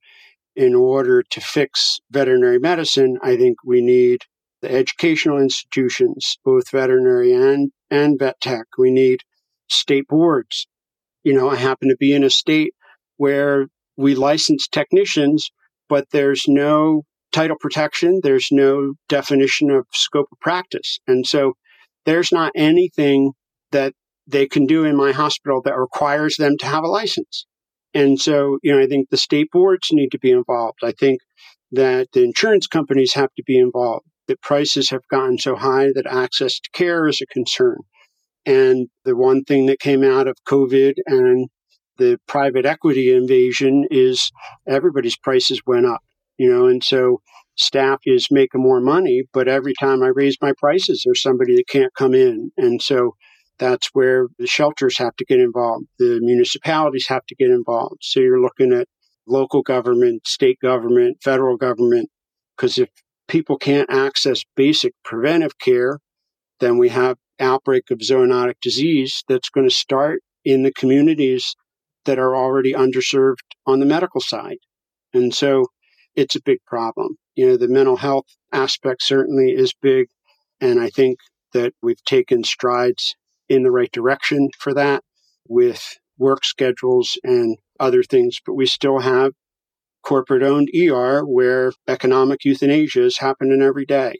[0.56, 4.22] in order to fix veterinary medicine, I think we need
[4.62, 8.66] the educational institutions, both veterinary and, and vet tech.
[8.78, 9.22] We need
[9.70, 10.66] state boards.
[11.24, 12.74] You know, I happen to be in a state
[13.18, 15.52] where we license technicians,
[15.90, 18.22] but there's no title protection.
[18.24, 20.98] There's no definition of scope of practice.
[21.08, 21.54] And so
[22.06, 23.34] there's not anything
[23.72, 23.94] that
[24.28, 27.46] they can do in my hospital that requires them to have a license.
[27.94, 30.80] And so, you know, I think the state boards need to be involved.
[30.84, 31.22] I think
[31.72, 34.06] that the insurance companies have to be involved.
[34.28, 37.78] That prices have gotten so high that access to care is a concern.
[38.46, 41.48] And the one thing that came out of COVID and
[41.98, 44.32] the private equity invasion is
[44.68, 46.02] everybody's prices went up,
[46.38, 47.22] you know, and so
[47.56, 51.68] staff is making more money, but every time I raise my prices, there's somebody that
[51.68, 52.52] can't come in.
[52.58, 53.16] And so
[53.60, 55.86] that's where the shelters have to get involved.
[56.00, 57.98] The municipalities have to get involved.
[58.02, 58.88] So you're looking at
[59.28, 62.10] local government, state government, federal government,
[62.56, 62.90] because if
[63.28, 66.00] people can't access basic preventive care,
[66.60, 71.56] then we have outbreak of zoonotic disease that's going to start in the communities
[72.06, 74.58] that are already underserved on the medical side.
[75.14, 75.68] And so
[76.16, 77.18] it's a big problem.
[77.36, 80.08] You know, the mental health aspect certainly is big.
[80.60, 81.20] And I think
[81.54, 83.16] that we've taken strides
[83.50, 85.04] in the right direction for that
[85.48, 89.34] with work schedules and other things, but we still have
[90.04, 94.16] corporate owned ER where economic euthanasia is happening every day.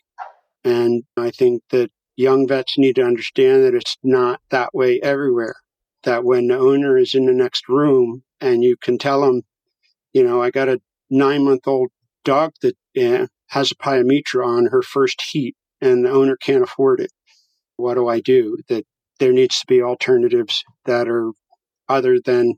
[0.64, 5.56] And I think that young vets need to understand that it's not that way everywhere.
[6.04, 9.44] That when the owner is in the next room and you can tell them,
[10.14, 11.90] you know, I got a nine month old
[12.24, 17.00] dog that eh, has a pyometra on her first heat and the owner can't afford
[17.00, 17.12] it.
[17.78, 18.58] What do I do?
[18.68, 18.86] That
[19.20, 21.32] there needs to be alternatives that are
[21.90, 22.56] other than,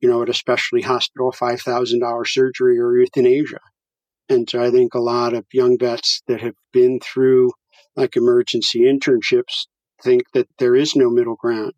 [0.00, 3.60] you know, at a specialty hospital, $5,000 surgery or euthanasia.
[4.28, 7.52] And so I think a lot of young vets that have been through
[7.94, 9.66] like emergency internships
[10.02, 11.72] think that there is no middle ground.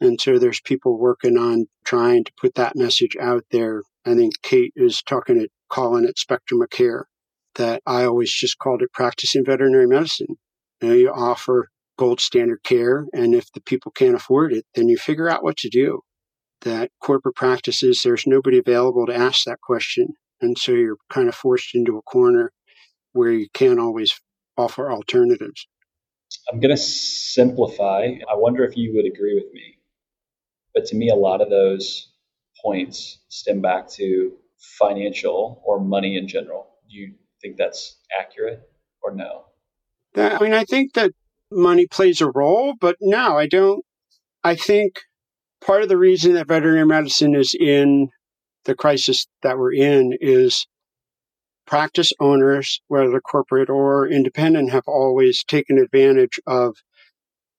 [0.00, 3.82] And so there's people working on trying to put that message out there.
[4.04, 7.06] I think Kate is talking it, calling it spectrum of care
[7.54, 10.36] that I always just called it practicing veterinary medicine.
[10.82, 13.06] You, know, you offer gold standard care.
[13.12, 16.00] And if the people can't afford it, then you figure out what to do.
[16.62, 20.08] That corporate practices, there's nobody available to ask that question.
[20.40, 22.52] And so you're kind of forced into a corner
[23.12, 24.18] where you can't always
[24.56, 25.66] offer alternatives.
[26.50, 28.08] I'm going to simplify.
[28.30, 29.78] I wonder if you would agree with me.
[30.74, 32.12] But to me, a lot of those
[32.62, 34.32] points stem back to
[34.78, 36.74] financial or money in general.
[36.90, 38.68] Do you think that's accurate
[39.02, 39.44] or no?
[40.16, 41.12] I mean, I think that
[41.50, 43.84] money plays a role, but no, I don't.
[44.44, 45.00] I think
[45.64, 48.08] part of the reason that veterinary medicine is in
[48.64, 50.66] the crisis that we're in is
[51.66, 56.76] practice owners, whether corporate or independent, have always taken advantage of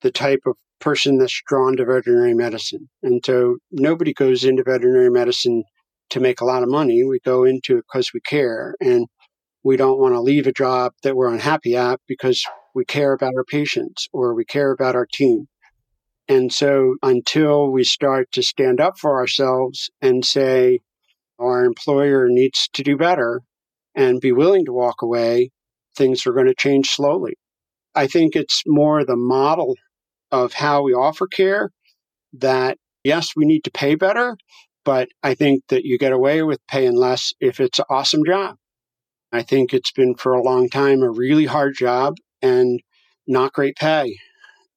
[0.02, 2.88] the type of person that's drawn to veterinary medicine.
[3.04, 5.64] And so nobody goes into veterinary medicine
[6.12, 7.04] to make a lot of money.
[7.04, 9.08] We go into it because we care and
[9.64, 12.46] we don't want to leave a job that we're unhappy at because
[12.78, 15.48] we care about our patients or we care about our team.
[16.28, 20.82] And so until we start to stand up for ourselves and say
[21.40, 23.42] our employer needs to do better
[23.96, 25.50] and be willing to walk away,
[25.96, 27.34] things are going to change slowly.
[27.96, 29.76] I think it's more the model
[30.32, 31.72] of how we offer care
[32.34, 34.38] that yes, we need to pay better,
[34.86, 38.58] but I think that you get away with paying less if it's an awesome job.
[39.32, 42.82] I think it's been for a long time a really hard job and
[43.28, 44.16] not great pay.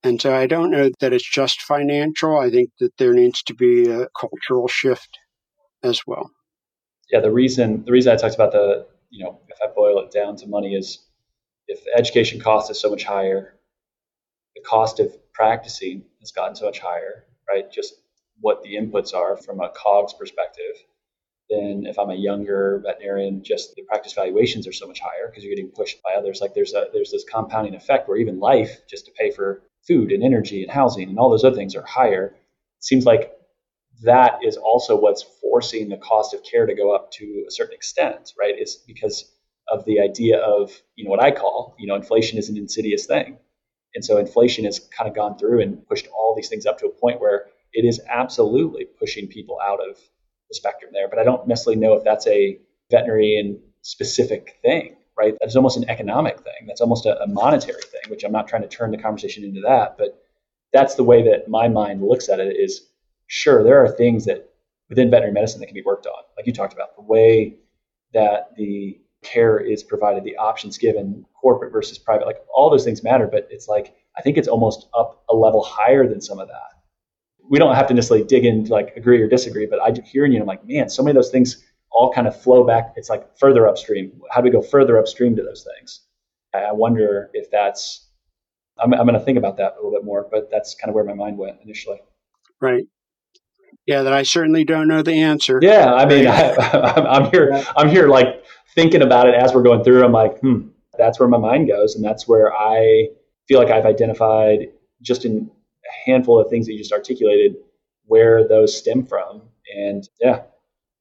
[0.03, 2.39] And so I don't know that it's just financial.
[2.39, 5.19] I think that there needs to be a cultural shift
[5.83, 6.31] as well.
[7.13, 10.11] Yeah, the reason the reason I talked about the you know if I boil it
[10.11, 11.01] down to money is
[11.69, 13.55] if education cost is so much higher,
[14.55, 17.71] the cost of practicing has gotten so much higher, right?
[17.71, 17.95] Just
[18.41, 20.77] what the inputs are from a COGS perspective
[21.51, 25.45] then if I'm a younger veterinarian, just the practice valuations are so much higher because
[25.45, 26.41] you're getting pushed by others.
[26.41, 30.13] Like there's a there's this compounding effect where even life, just to pay for food
[30.13, 32.27] and energy and housing and all those other things are higher.
[32.27, 33.33] It seems like
[34.03, 37.75] that is also what's forcing the cost of care to go up to a certain
[37.75, 38.55] extent, right?
[38.57, 39.31] It's because
[39.69, 43.07] of the idea of, you know, what I call, you know, inflation is an insidious
[43.07, 43.39] thing.
[43.95, 46.87] And so inflation has kind of gone through and pushed all these things up to
[46.87, 49.99] a point where it is absolutely pushing people out of
[50.51, 51.09] the spectrum there.
[51.09, 52.59] But I don't necessarily know if that's a
[52.91, 55.35] veterinarian specific thing, right?
[55.41, 56.67] That's almost an economic thing.
[56.67, 59.63] That's almost a, a monetary thing, which I'm not trying to turn the conversation into
[59.63, 60.23] that, but
[60.73, 62.89] that's the way that my mind looks at it is
[63.27, 64.51] sure, there are things that
[64.89, 66.23] within veterinary medicine that can be worked on.
[66.37, 67.57] Like you talked about, the way
[68.13, 73.03] that the care is provided, the options given, corporate versus private, like all those things
[73.03, 76.49] matter, but it's like I think it's almost up a level higher than some of
[76.49, 76.80] that.
[77.51, 80.41] We don't have to necessarily dig into like agree or disagree, but I hearing you,
[80.41, 82.95] I'm like, man, so many of those things all kind of flow back.
[82.97, 84.13] It's like further upstream.
[84.31, 86.01] How do we go further upstream to those things?
[86.55, 88.07] I wonder if that's.
[88.79, 90.95] I'm, I'm going to think about that a little bit more, but that's kind of
[90.95, 92.01] where my mind went initially.
[92.61, 92.87] Right.
[93.87, 95.59] Yeah, that I certainly don't know the answer.
[95.61, 97.65] Yeah, I mean, I, am here.
[97.77, 98.45] I'm here, like
[98.75, 100.05] thinking about it as we're going through.
[100.05, 103.09] I'm like, hmm, that's where my mind goes, and that's where I
[103.49, 104.69] feel like I've identified
[105.03, 105.51] just in
[105.91, 107.57] a handful of things that you just articulated
[108.07, 109.43] where those stem from.
[109.77, 110.43] And yeah,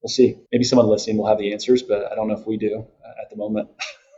[0.02, 0.36] we'll see.
[0.52, 3.22] Maybe someone listening will have the answers, but I don't know if we do uh,
[3.22, 3.68] at the moment.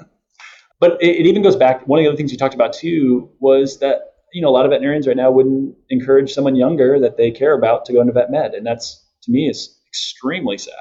[0.80, 1.86] but it, it, even goes back.
[1.86, 4.64] One of the other things you talked about too was that you know a lot
[4.64, 8.12] of veterinarians right now wouldn't encourage someone younger that they care about to go into
[8.12, 10.74] vet med, and that's to me is extremely sad.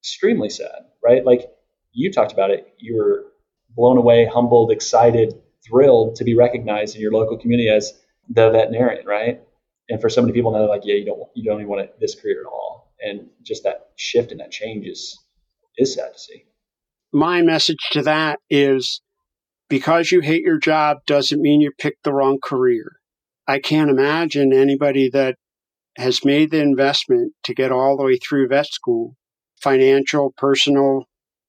[0.00, 1.24] Extremely sad, right?
[1.24, 1.50] Like
[1.92, 2.74] you talked about it.
[2.78, 3.24] You were
[3.70, 5.34] blown away, humbled, excited,
[5.66, 7.92] thrilled to be recognized in your local community as
[8.28, 9.40] the veterinarian, right?
[9.88, 12.14] And for so many people now, like, yeah, you don't you don't even want this
[12.14, 15.18] career at all and just that shift and that change is
[15.78, 16.44] is sad to see.
[17.12, 19.00] My message to that is
[19.68, 22.96] because you hate your job doesn't mean you picked the wrong career.
[23.46, 25.36] I can't imagine anybody that
[25.96, 29.16] has made the investment to get all the way through vet school,
[29.62, 31.04] financial, personal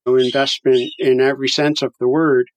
[0.06, 2.48] investment in every sense of the word,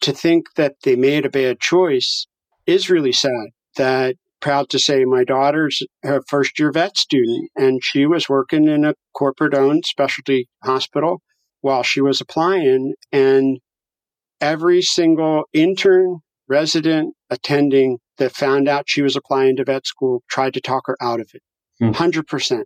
[0.00, 2.26] to think that they made a bad choice
[2.66, 3.50] is really sad.
[3.76, 8.68] That proud to say my daughter's a first year vet student and she was working
[8.68, 11.22] in a corporate owned specialty hospital
[11.62, 13.58] while she was applying and
[14.40, 16.18] every single intern
[16.48, 20.96] resident attending that found out she was applying to vet school tried to talk her
[21.00, 21.42] out of it.
[21.80, 21.90] Hmm.
[21.90, 22.64] 100%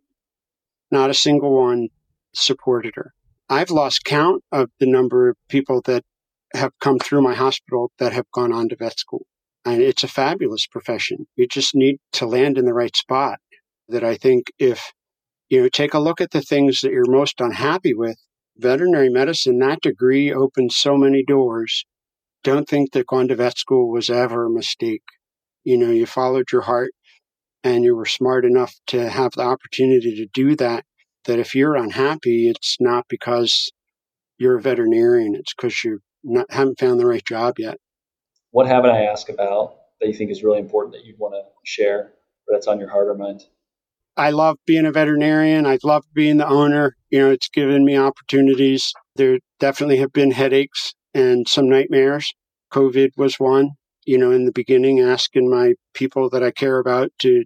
[0.91, 1.89] not a single one
[2.35, 3.13] supported her.
[3.49, 6.05] I've lost count of the number of people that
[6.55, 9.27] have come through my hospital that have gone on to vet school
[9.65, 11.27] and it's a fabulous profession.
[11.37, 13.39] You just need to land in the right spot.
[13.89, 14.93] That I think if
[15.49, 18.17] you know, take a look at the things that you're most unhappy with.
[18.57, 21.85] Veterinary medicine, that degree opens so many doors.
[22.45, 25.03] Don't think that going to vet school was ever a mistake.
[25.65, 26.93] You know, you followed your heart
[27.65, 30.85] and you were smart enough to have the opportunity to do that.
[31.25, 33.71] That if you're unhappy, it's not because
[34.39, 36.01] you're a veterinarian, it's because you
[36.49, 37.79] haven't found the right job yet
[38.51, 41.43] what haven't I asked about that you think is really important that you'd want to
[41.65, 42.13] share
[42.49, 43.43] or that's on your heart or mind?
[44.17, 45.67] I love being a veterinarian.
[45.67, 46.97] I love being the owner.
[47.11, 48.93] You know, it's given me opportunities.
[49.17, 52.33] There definitely have been headaches and some nightmares.
[52.73, 53.71] COVID was one.
[54.05, 57.45] You know, in the beginning, asking my people that I care about to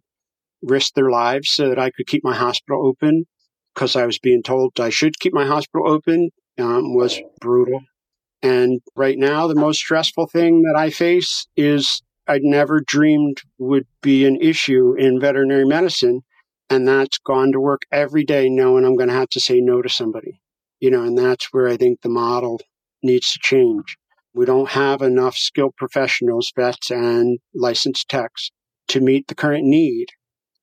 [0.63, 3.27] risk their lives so that I could keep my hospital open
[3.75, 7.81] because I was being told I should keep my hospital open um, was brutal.
[8.45, 13.87] And right now, the most stressful thing that I face is I'd never dreamed would
[14.03, 16.21] be an issue in veterinary medicine.
[16.69, 19.81] And that's gone to work every day knowing I'm going to have to say no
[19.81, 20.43] to somebody.
[20.79, 22.61] You know, and that's where I think the model
[23.03, 23.97] needs to change.
[24.35, 28.51] We don't have enough skilled professionals, vets and licensed techs
[28.89, 30.09] to meet the current need.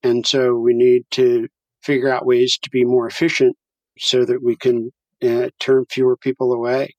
[0.03, 1.47] And so we need to
[1.81, 3.55] figure out ways to be more efficient
[3.97, 4.91] so that we can
[5.23, 6.93] uh, turn fewer people away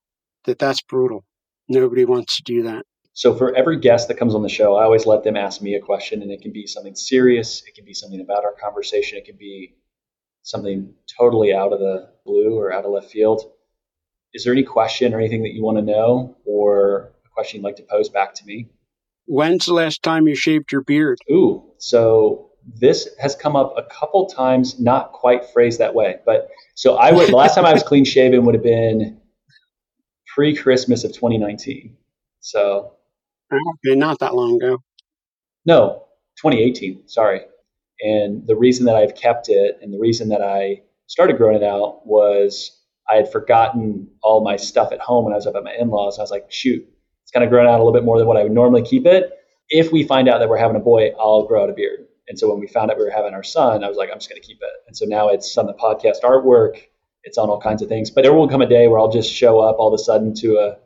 [0.44, 1.24] that that's brutal.
[1.68, 2.84] Nobody wants to do that.
[3.14, 5.74] So for every guest that comes on the show, I always let them ask me
[5.74, 9.18] a question, and it can be something serious, it can be something about our conversation,
[9.18, 9.74] it can be
[10.42, 13.42] something totally out of the blue or out of left field.
[14.32, 17.64] Is there any question or anything that you want to know, or a question you'd
[17.64, 18.70] like to pose back to me?
[19.26, 21.18] When's the last time you shaved your beard?
[21.30, 26.48] Ooh, so this has come up a couple times, not quite phrased that way, but
[26.74, 29.20] so I would the last time I was clean shaven would have been
[30.34, 31.96] pre Christmas of 2019.
[32.40, 32.94] So,
[33.52, 34.78] okay, not that long ago.
[35.64, 36.06] No,
[36.36, 37.08] 2018.
[37.08, 37.42] Sorry.
[38.00, 41.62] And the reason that I've kept it and the reason that I started growing it
[41.62, 42.80] out was
[43.10, 45.88] I had forgotten all my stuff at home when I was up at my in
[45.88, 46.18] laws.
[46.18, 46.84] I was like, shoot,
[47.22, 49.06] it's kind of grown out a little bit more than what I would normally keep
[49.06, 49.30] it.
[49.68, 52.06] If we find out that we're having a boy, I'll grow out a beard.
[52.28, 54.18] And so when we found out we were having our son, I was like, I'm
[54.18, 54.70] just going to keep it.
[54.86, 56.82] And so now it's on the podcast artwork
[57.24, 58.10] it's on all kinds of things.
[58.10, 60.34] But there will come a day where I'll just show up all of a sudden
[60.36, 60.76] to a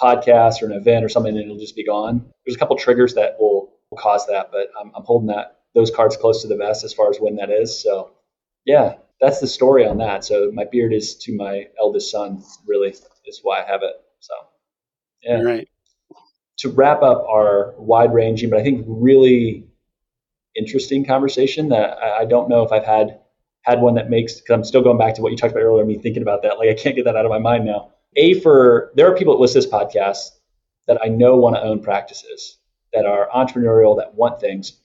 [0.00, 2.24] podcast or an event or something, and it'll just be gone.
[2.44, 6.16] There's a couple triggers that will, cause that, but I'm, I'm holding that those cards
[6.16, 7.82] close to the vest as far as when that is.
[7.82, 8.10] So,
[8.64, 10.24] yeah, that's the story on that.
[10.24, 13.94] So my beard is to my eldest son, really, is why I have it.
[14.20, 14.34] So
[15.22, 15.42] Yeah.
[15.42, 15.68] Right.
[16.58, 19.68] To wrap up our wide ranging, but I think really
[20.56, 23.20] interesting conversation that I don't know if I've had
[23.66, 25.84] had one that makes because I'm still going back to what you talked about earlier,
[25.84, 26.58] me thinking about that.
[26.58, 27.92] Like I can't get that out of my mind now.
[28.14, 30.30] A for there are people that listen to this podcast
[30.86, 32.58] that I know want to own practices
[32.92, 34.80] that are entrepreneurial that want things.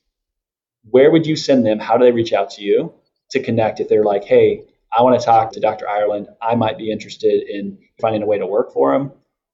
[0.90, 1.80] Where would you send them?
[1.80, 2.94] How do they reach out to you
[3.30, 4.66] to connect if they're like, hey,
[4.98, 5.88] I want to talk to Dr.
[5.88, 6.28] Ireland.
[6.42, 9.12] I might be interested in finding a way to work for him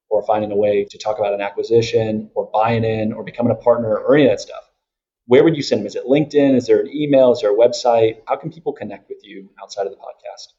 [0.10, 3.56] or finding a way to talk about an acquisition or buying in or becoming a
[3.56, 4.67] partner or any of that stuff
[5.28, 5.88] where would you send them?
[5.88, 6.56] Is it LinkedIn?
[6.56, 7.32] Is there an email?
[7.32, 8.22] Is there a website?
[8.28, 10.54] How can people connect with you outside of the podcast?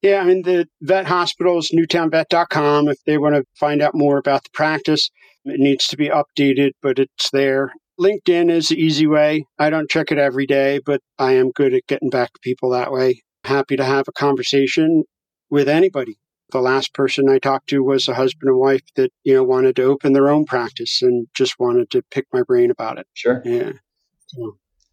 [0.00, 2.88] Yeah, I mean, the vet hospital is newtownvet.com.
[2.88, 5.10] If they want to find out more about the practice,
[5.44, 7.72] it needs to be updated, but it's there.
[8.00, 9.44] LinkedIn is the easy way.
[9.58, 12.70] I don't check it every day, but I am good at getting back to people
[12.70, 13.22] that way.
[13.42, 15.02] Happy to have a conversation
[15.50, 16.18] with anybody.
[16.50, 19.74] The last person I talked to was a husband and wife that, you know, wanted
[19.76, 23.06] to open their own practice and just wanted to pick my brain about it.
[23.14, 23.42] Sure.
[23.44, 23.72] Yeah.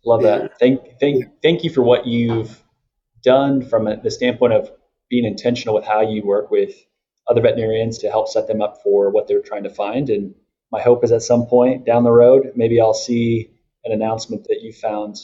[0.05, 0.37] Love yeah.
[0.37, 0.59] that.
[0.59, 1.29] Thank, thank, yeah.
[1.41, 2.61] thank you for what you've
[3.23, 4.69] done from the standpoint of
[5.09, 6.75] being intentional with how you work with
[7.27, 10.09] other veterinarians to help set them up for what they're trying to find.
[10.09, 10.35] And
[10.71, 13.51] my hope is at some point down the road, maybe I'll see
[13.83, 15.17] an announcement that you found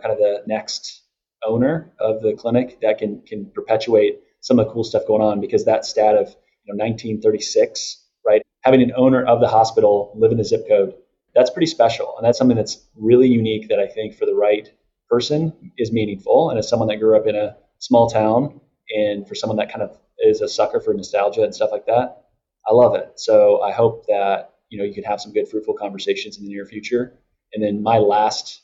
[0.00, 1.02] kind of the next
[1.46, 5.40] owner of the clinic that can can perpetuate some of the cool stuff going on
[5.40, 6.28] because that stat of
[6.64, 8.42] you know 1936, right?
[8.62, 10.94] Having an owner of the hospital live in the zip code
[11.34, 12.14] that's pretty special.
[12.16, 14.68] And that's something that's really unique that I think for the right
[15.08, 16.50] person is meaningful.
[16.50, 18.60] And as someone that grew up in a small town
[18.90, 22.24] and for someone that kind of is a sucker for nostalgia and stuff like that,
[22.68, 23.12] I love it.
[23.16, 26.50] So I hope that, you know, you can have some good fruitful conversations in the
[26.50, 27.18] near future.
[27.52, 28.62] And then my last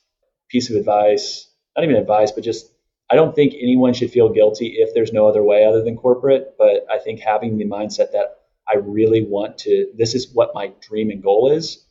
[0.49, 2.73] piece of advice, not even advice, but just
[3.11, 6.55] I don't think anyone should feel guilty if there's no other way other than corporate.
[6.57, 8.39] But I think having the mindset that
[8.73, 11.85] I really want to, this is what my dream and goal is,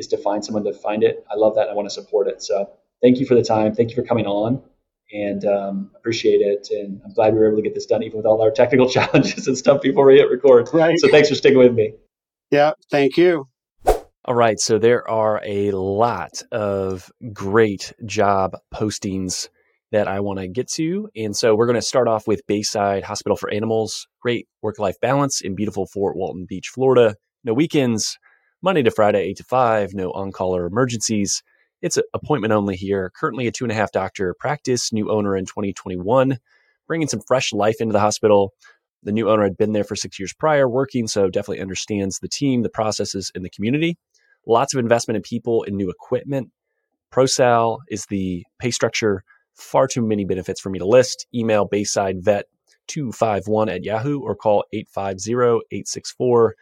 [0.00, 1.24] is to find someone to find it.
[1.30, 1.68] I love that.
[1.68, 2.42] I want to support it.
[2.42, 2.68] So
[3.00, 3.74] thank you for the time.
[3.74, 4.62] Thank you for coming on
[5.12, 6.68] and um, appreciate it.
[6.70, 8.88] And I'm glad we were able to get this done, even with all our technical
[8.90, 10.68] challenges and stuff before we hit record.
[10.72, 10.98] Right.
[10.98, 11.94] So thanks for sticking with me.
[12.50, 12.72] Yeah.
[12.90, 13.46] Thank you.
[14.24, 14.58] All right.
[14.58, 19.48] So there are a lot of great job postings
[19.92, 21.08] that I want to get to.
[21.16, 24.06] And so we're going to start off with Bayside Hospital for Animals.
[24.22, 27.16] Great work life balance in beautiful Fort Walton Beach, Florida.
[27.42, 28.18] No weekends,
[28.62, 31.42] Monday to Friday, 8 to 5, no on call or emergencies.
[31.80, 33.10] It's appointment only here.
[33.16, 36.38] Currently a two and a half doctor practice, new owner in 2021,
[36.86, 38.52] bringing some fresh life into the hospital.
[39.02, 42.28] The new owner had been there for six years prior working, so definitely understands the
[42.28, 43.96] team, the processes, and the community.
[44.46, 46.50] Lots of investment in people and new equipment.
[47.10, 49.24] ProSal is the pay structure.
[49.54, 51.26] Far too many benefits for me to list.
[51.34, 52.44] Email Bayside Vet
[52.88, 55.32] 251 at Yahoo or call 850
[55.70, 56.54] 864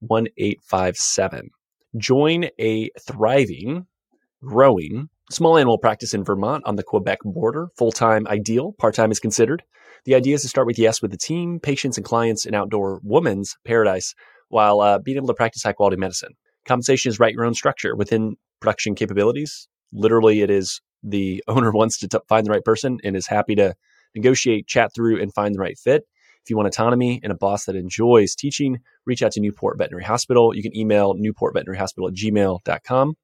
[0.00, 1.50] 1857.
[1.96, 3.86] Join a thriving,
[4.42, 7.68] growing small animal practice in Vermont on the Quebec border.
[7.76, 9.62] Full time ideal, part time is considered.
[10.04, 13.00] The idea is to start with yes with the team, patients, and clients in outdoor
[13.02, 14.14] woman's paradise
[14.48, 16.32] while uh, being able to practice high quality medicine.
[16.66, 19.68] Compensation is write your own structure within production capabilities.
[19.92, 23.54] Literally, it is the owner wants to t- find the right person and is happy
[23.54, 23.74] to
[24.14, 26.02] negotiate, chat through, and find the right fit.
[26.44, 30.04] If you want autonomy and a boss that enjoys teaching, reach out to Newport Veterinary
[30.04, 30.54] Hospital.
[30.54, 33.14] You can email newportveterinaryhospital at gmail.com.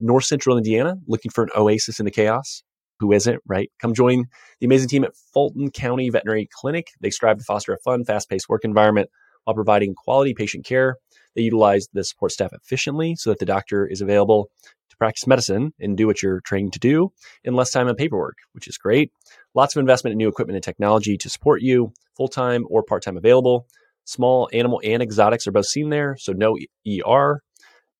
[0.00, 2.62] North Central Indiana, looking for an oasis in the chaos.
[3.00, 3.70] Who isn't, right?
[3.80, 4.26] Come join
[4.60, 6.88] the amazing team at Fulton County Veterinary Clinic.
[7.00, 9.10] They strive to foster a fun, fast paced work environment
[9.44, 10.96] while providing quality patient care.
[11.34, 14.50] They utilize the support staff efficiently so that the doctor is available
[14.90, 17.12] to practice medicine and do what you're trained to do
[17.42, 19.12] in less time and paperwork, which is great.
[19.54, 23.02] Lots of investment in new equipment and technology to support you, full time or part
[23.02, 23.66] time available.
[24.04, 26.56] Small animal and exotics are both seen there, so no
[26.86, 27.42] ER,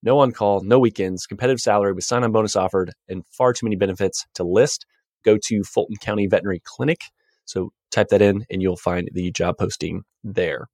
[0.02, 3.64] no on call, no weekends, competitive salary with sign on bonus offered, and far too
[3.64, 4.84] many benefits to list.
[5.24, 7.00] Go to Fulton County Veterinary Clinic.
[7.46, 10.66] So type that in and you'll find the job posting there.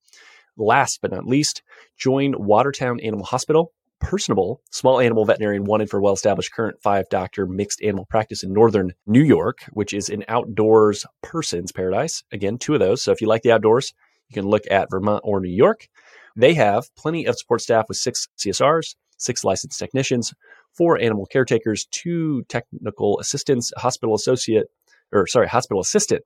[0.60, 1.62] Last but not least,
[1.96, 7.46] join Watertown Animal Hospital personable small animal veterinarian wanted for well established current five doctor
[7.46, 12.22] mixed animal practice in northern New York, which is an outdoors person's paradise.
[12.32, 13.02] Again, two of those.
[13.02, 13.92] So if you like the outdoors,
[14.28, 15.88] you can look at Vermont or New York.
[16.36, 20.32] They have plenty of support staff with six CSRs, six licensed technicians,
[20.76, 24.66] four animal caretakers, two technical assistants, a hospital associate,
[25.12, 26.22] or sorry, hospital assistant,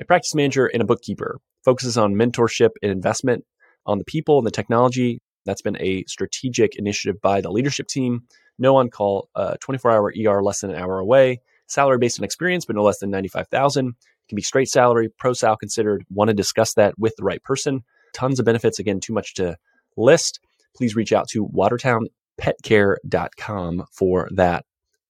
[0.00, 1.40] a practice manager, and a bookkeeper.
[1.64, 3.44] Focuses on mentorship and investment
[3.86, 8.24] on the people and the technology that's been a strategic initiative by the leadership team.
[8.58, 11.40] No on call, uh, 24 hour ER less than an hour away.
[11.68, 13.94] Salary based on experience, but no less than 95,000.
[14.28, 16.04] Can be straight salary, pro sal considered.
[16.10, 17.82] Want to discuss that with the right person.
[18.12, 18.78] Tons of benefits.
[18.78, 19.56] Again, too much to
[19.96, 20.38] list.
[20.76, 24.64] please reach out to watertownpetcare.com for that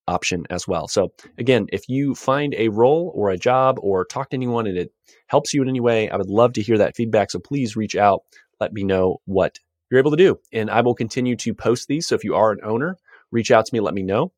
[0.08, 0.86] option as well.
[0.86, 1.08] So,
[1.38, 4.92] again, if you find a role or a job or talk to anyone and it
[5.26, 7.30] helps you in any way, I would love to hear that feedback.
[7.30, 8.20] So, please reach out.
[8.60, 9.58] Let me know what
[9.90, 10.38] you're able to do.
[10.52, 12.06] And I will continue to post these.
[12.06, 12.96] So, if you are an owner,
[13.30, 14.32] reach out to me, let me know,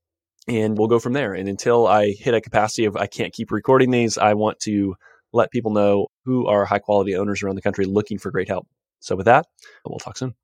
[0.47, 1.35] and we'll go from there.
[1.35, 4.95] And until I hit a capacity of I can't keep recording these, I want to
[5.33, 8.67] let people know who are high quality owners around the country looking for great help.
[9.01, 9.47] So, with that,
[9.85, 10.35] we'll talk soon.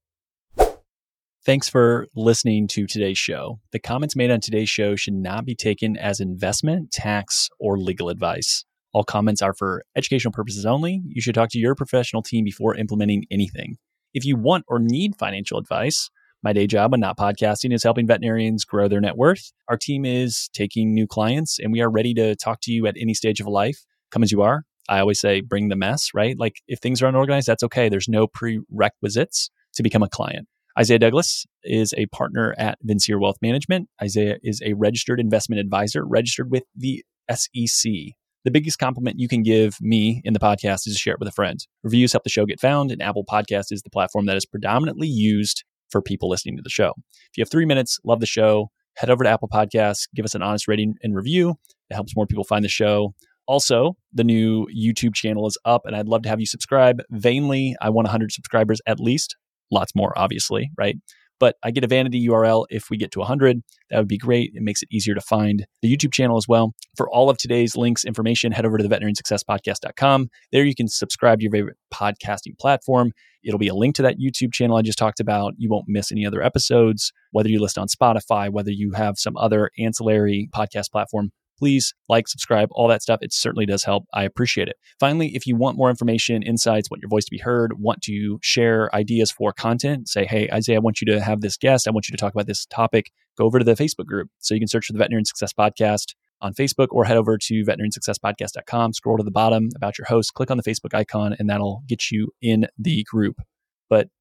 [1.44, 3.60] Thanks for listening to today's show.
[3.70, 8.08] The comments made on today's show should not be taken as investment, tax, or legal
[8.08, 8.64] advice.
[8.94, 11.02] All comments are for educational purposes only.
[11.08, 13.76] You should talk to your professional team before implementing anything.
[14.14, 16.10] If you want or need financial advice,
[16.44, 19.52] my day job and not podcasting is helping veterinarians grow their net worth.
[19.68, 22.94] Our team is taking new clients and we are ready to talk to you at
[22.96, 23.84] any stage of life.
[24.12, 24.62] Come as you are.
[24.88, 26.38] I always say bring the mess, right?
[26.38, 27.88] Like if things are unorganized, that's okay.
[27.88, 30.46] There's no prerequisites to become a client.
[30.78, 33.88] Isaiah Douglas is a partner at Vincere Wealth Management.
[34.00, 38.14] Isaiah is a registered investment advisor, registered with the SEC.
[38.44, 41.28] The biggest compliment you can give me in the podcast is to share it with
[41.28, 41.58] a friend.
[41.82, 45.08] Reviews help the show get found, and Apple Podcast is the platform that is predominantly
[45.08, 46.92] used for people listening to the show.
[47.08, 50.34] If you have three minutes, love the show, head over to Apple Podcasts, give us
[50.34, 51.54] an honest rating and review.
[51.88, 53.14] It helps more people find the show.
[53.46, 57.00] Also, the new YouTube channel is up, and I'd love to have you subscribe.
[57.10, 59.36] Vainly, I want 100 subscribers at least
[59.70, 60.96] lots more, obviously, right?
[61.40, 63.62] But I get a vanity URL if we get to 100.
[63.90, 64.52] That would be great.
[64.54, 66.74] It makes it easier to find the YouTube channel as well.
[66.96, 70.28] For all of today's links, information, head over to the veterinariansuccesspodcast.com.
[70.52, 73.12] There you can subscribe to your favorite podcasting platform.
[73.42, 75.54] It'll be a link to that YouTube channel I just talked about.
[75.58, 79.36] You won't miss any other episodes, whether you list on Spotify, whether you have some
[79.36, 81.30] other ancillary podcast platform
[81.64, 83.20] please like, subscribe, all that stuff.
[83.22, 84.04] It certainly does help.
[84.12, 84.76] I appreciate it.
[85.00, 88.38] Finally, if you want more information, insights, want your voice to be heard, want to
[88.42, 91.88] share ideas for content, say, hey, Isaiah, I want you to have this guest.
[91.88, 93.10] I want you to talk about this topic.
[93.38, 94.28] Go over to the Facebook group.
[94.40, 96.12] So you can search for the Veterinarian Success Podcast
[96.42, 100.50] on Facebook or head over to veterinariansuccesspodcast.com, scroll to the bottom about your host, click
[100.50, 103.36] on the Facebook icon, and that'll get you in the group.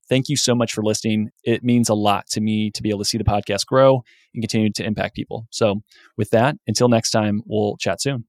[0.10, 1.30] Thank you so much for listening.
[1.44, 4.44] It means a lot to me to be able to see the podcast grow and
[4.44, 5.48] continue to impact people.
[5.50, 5.82] So,
[6.18, 8.26] with that, until next time, we'll chat soon.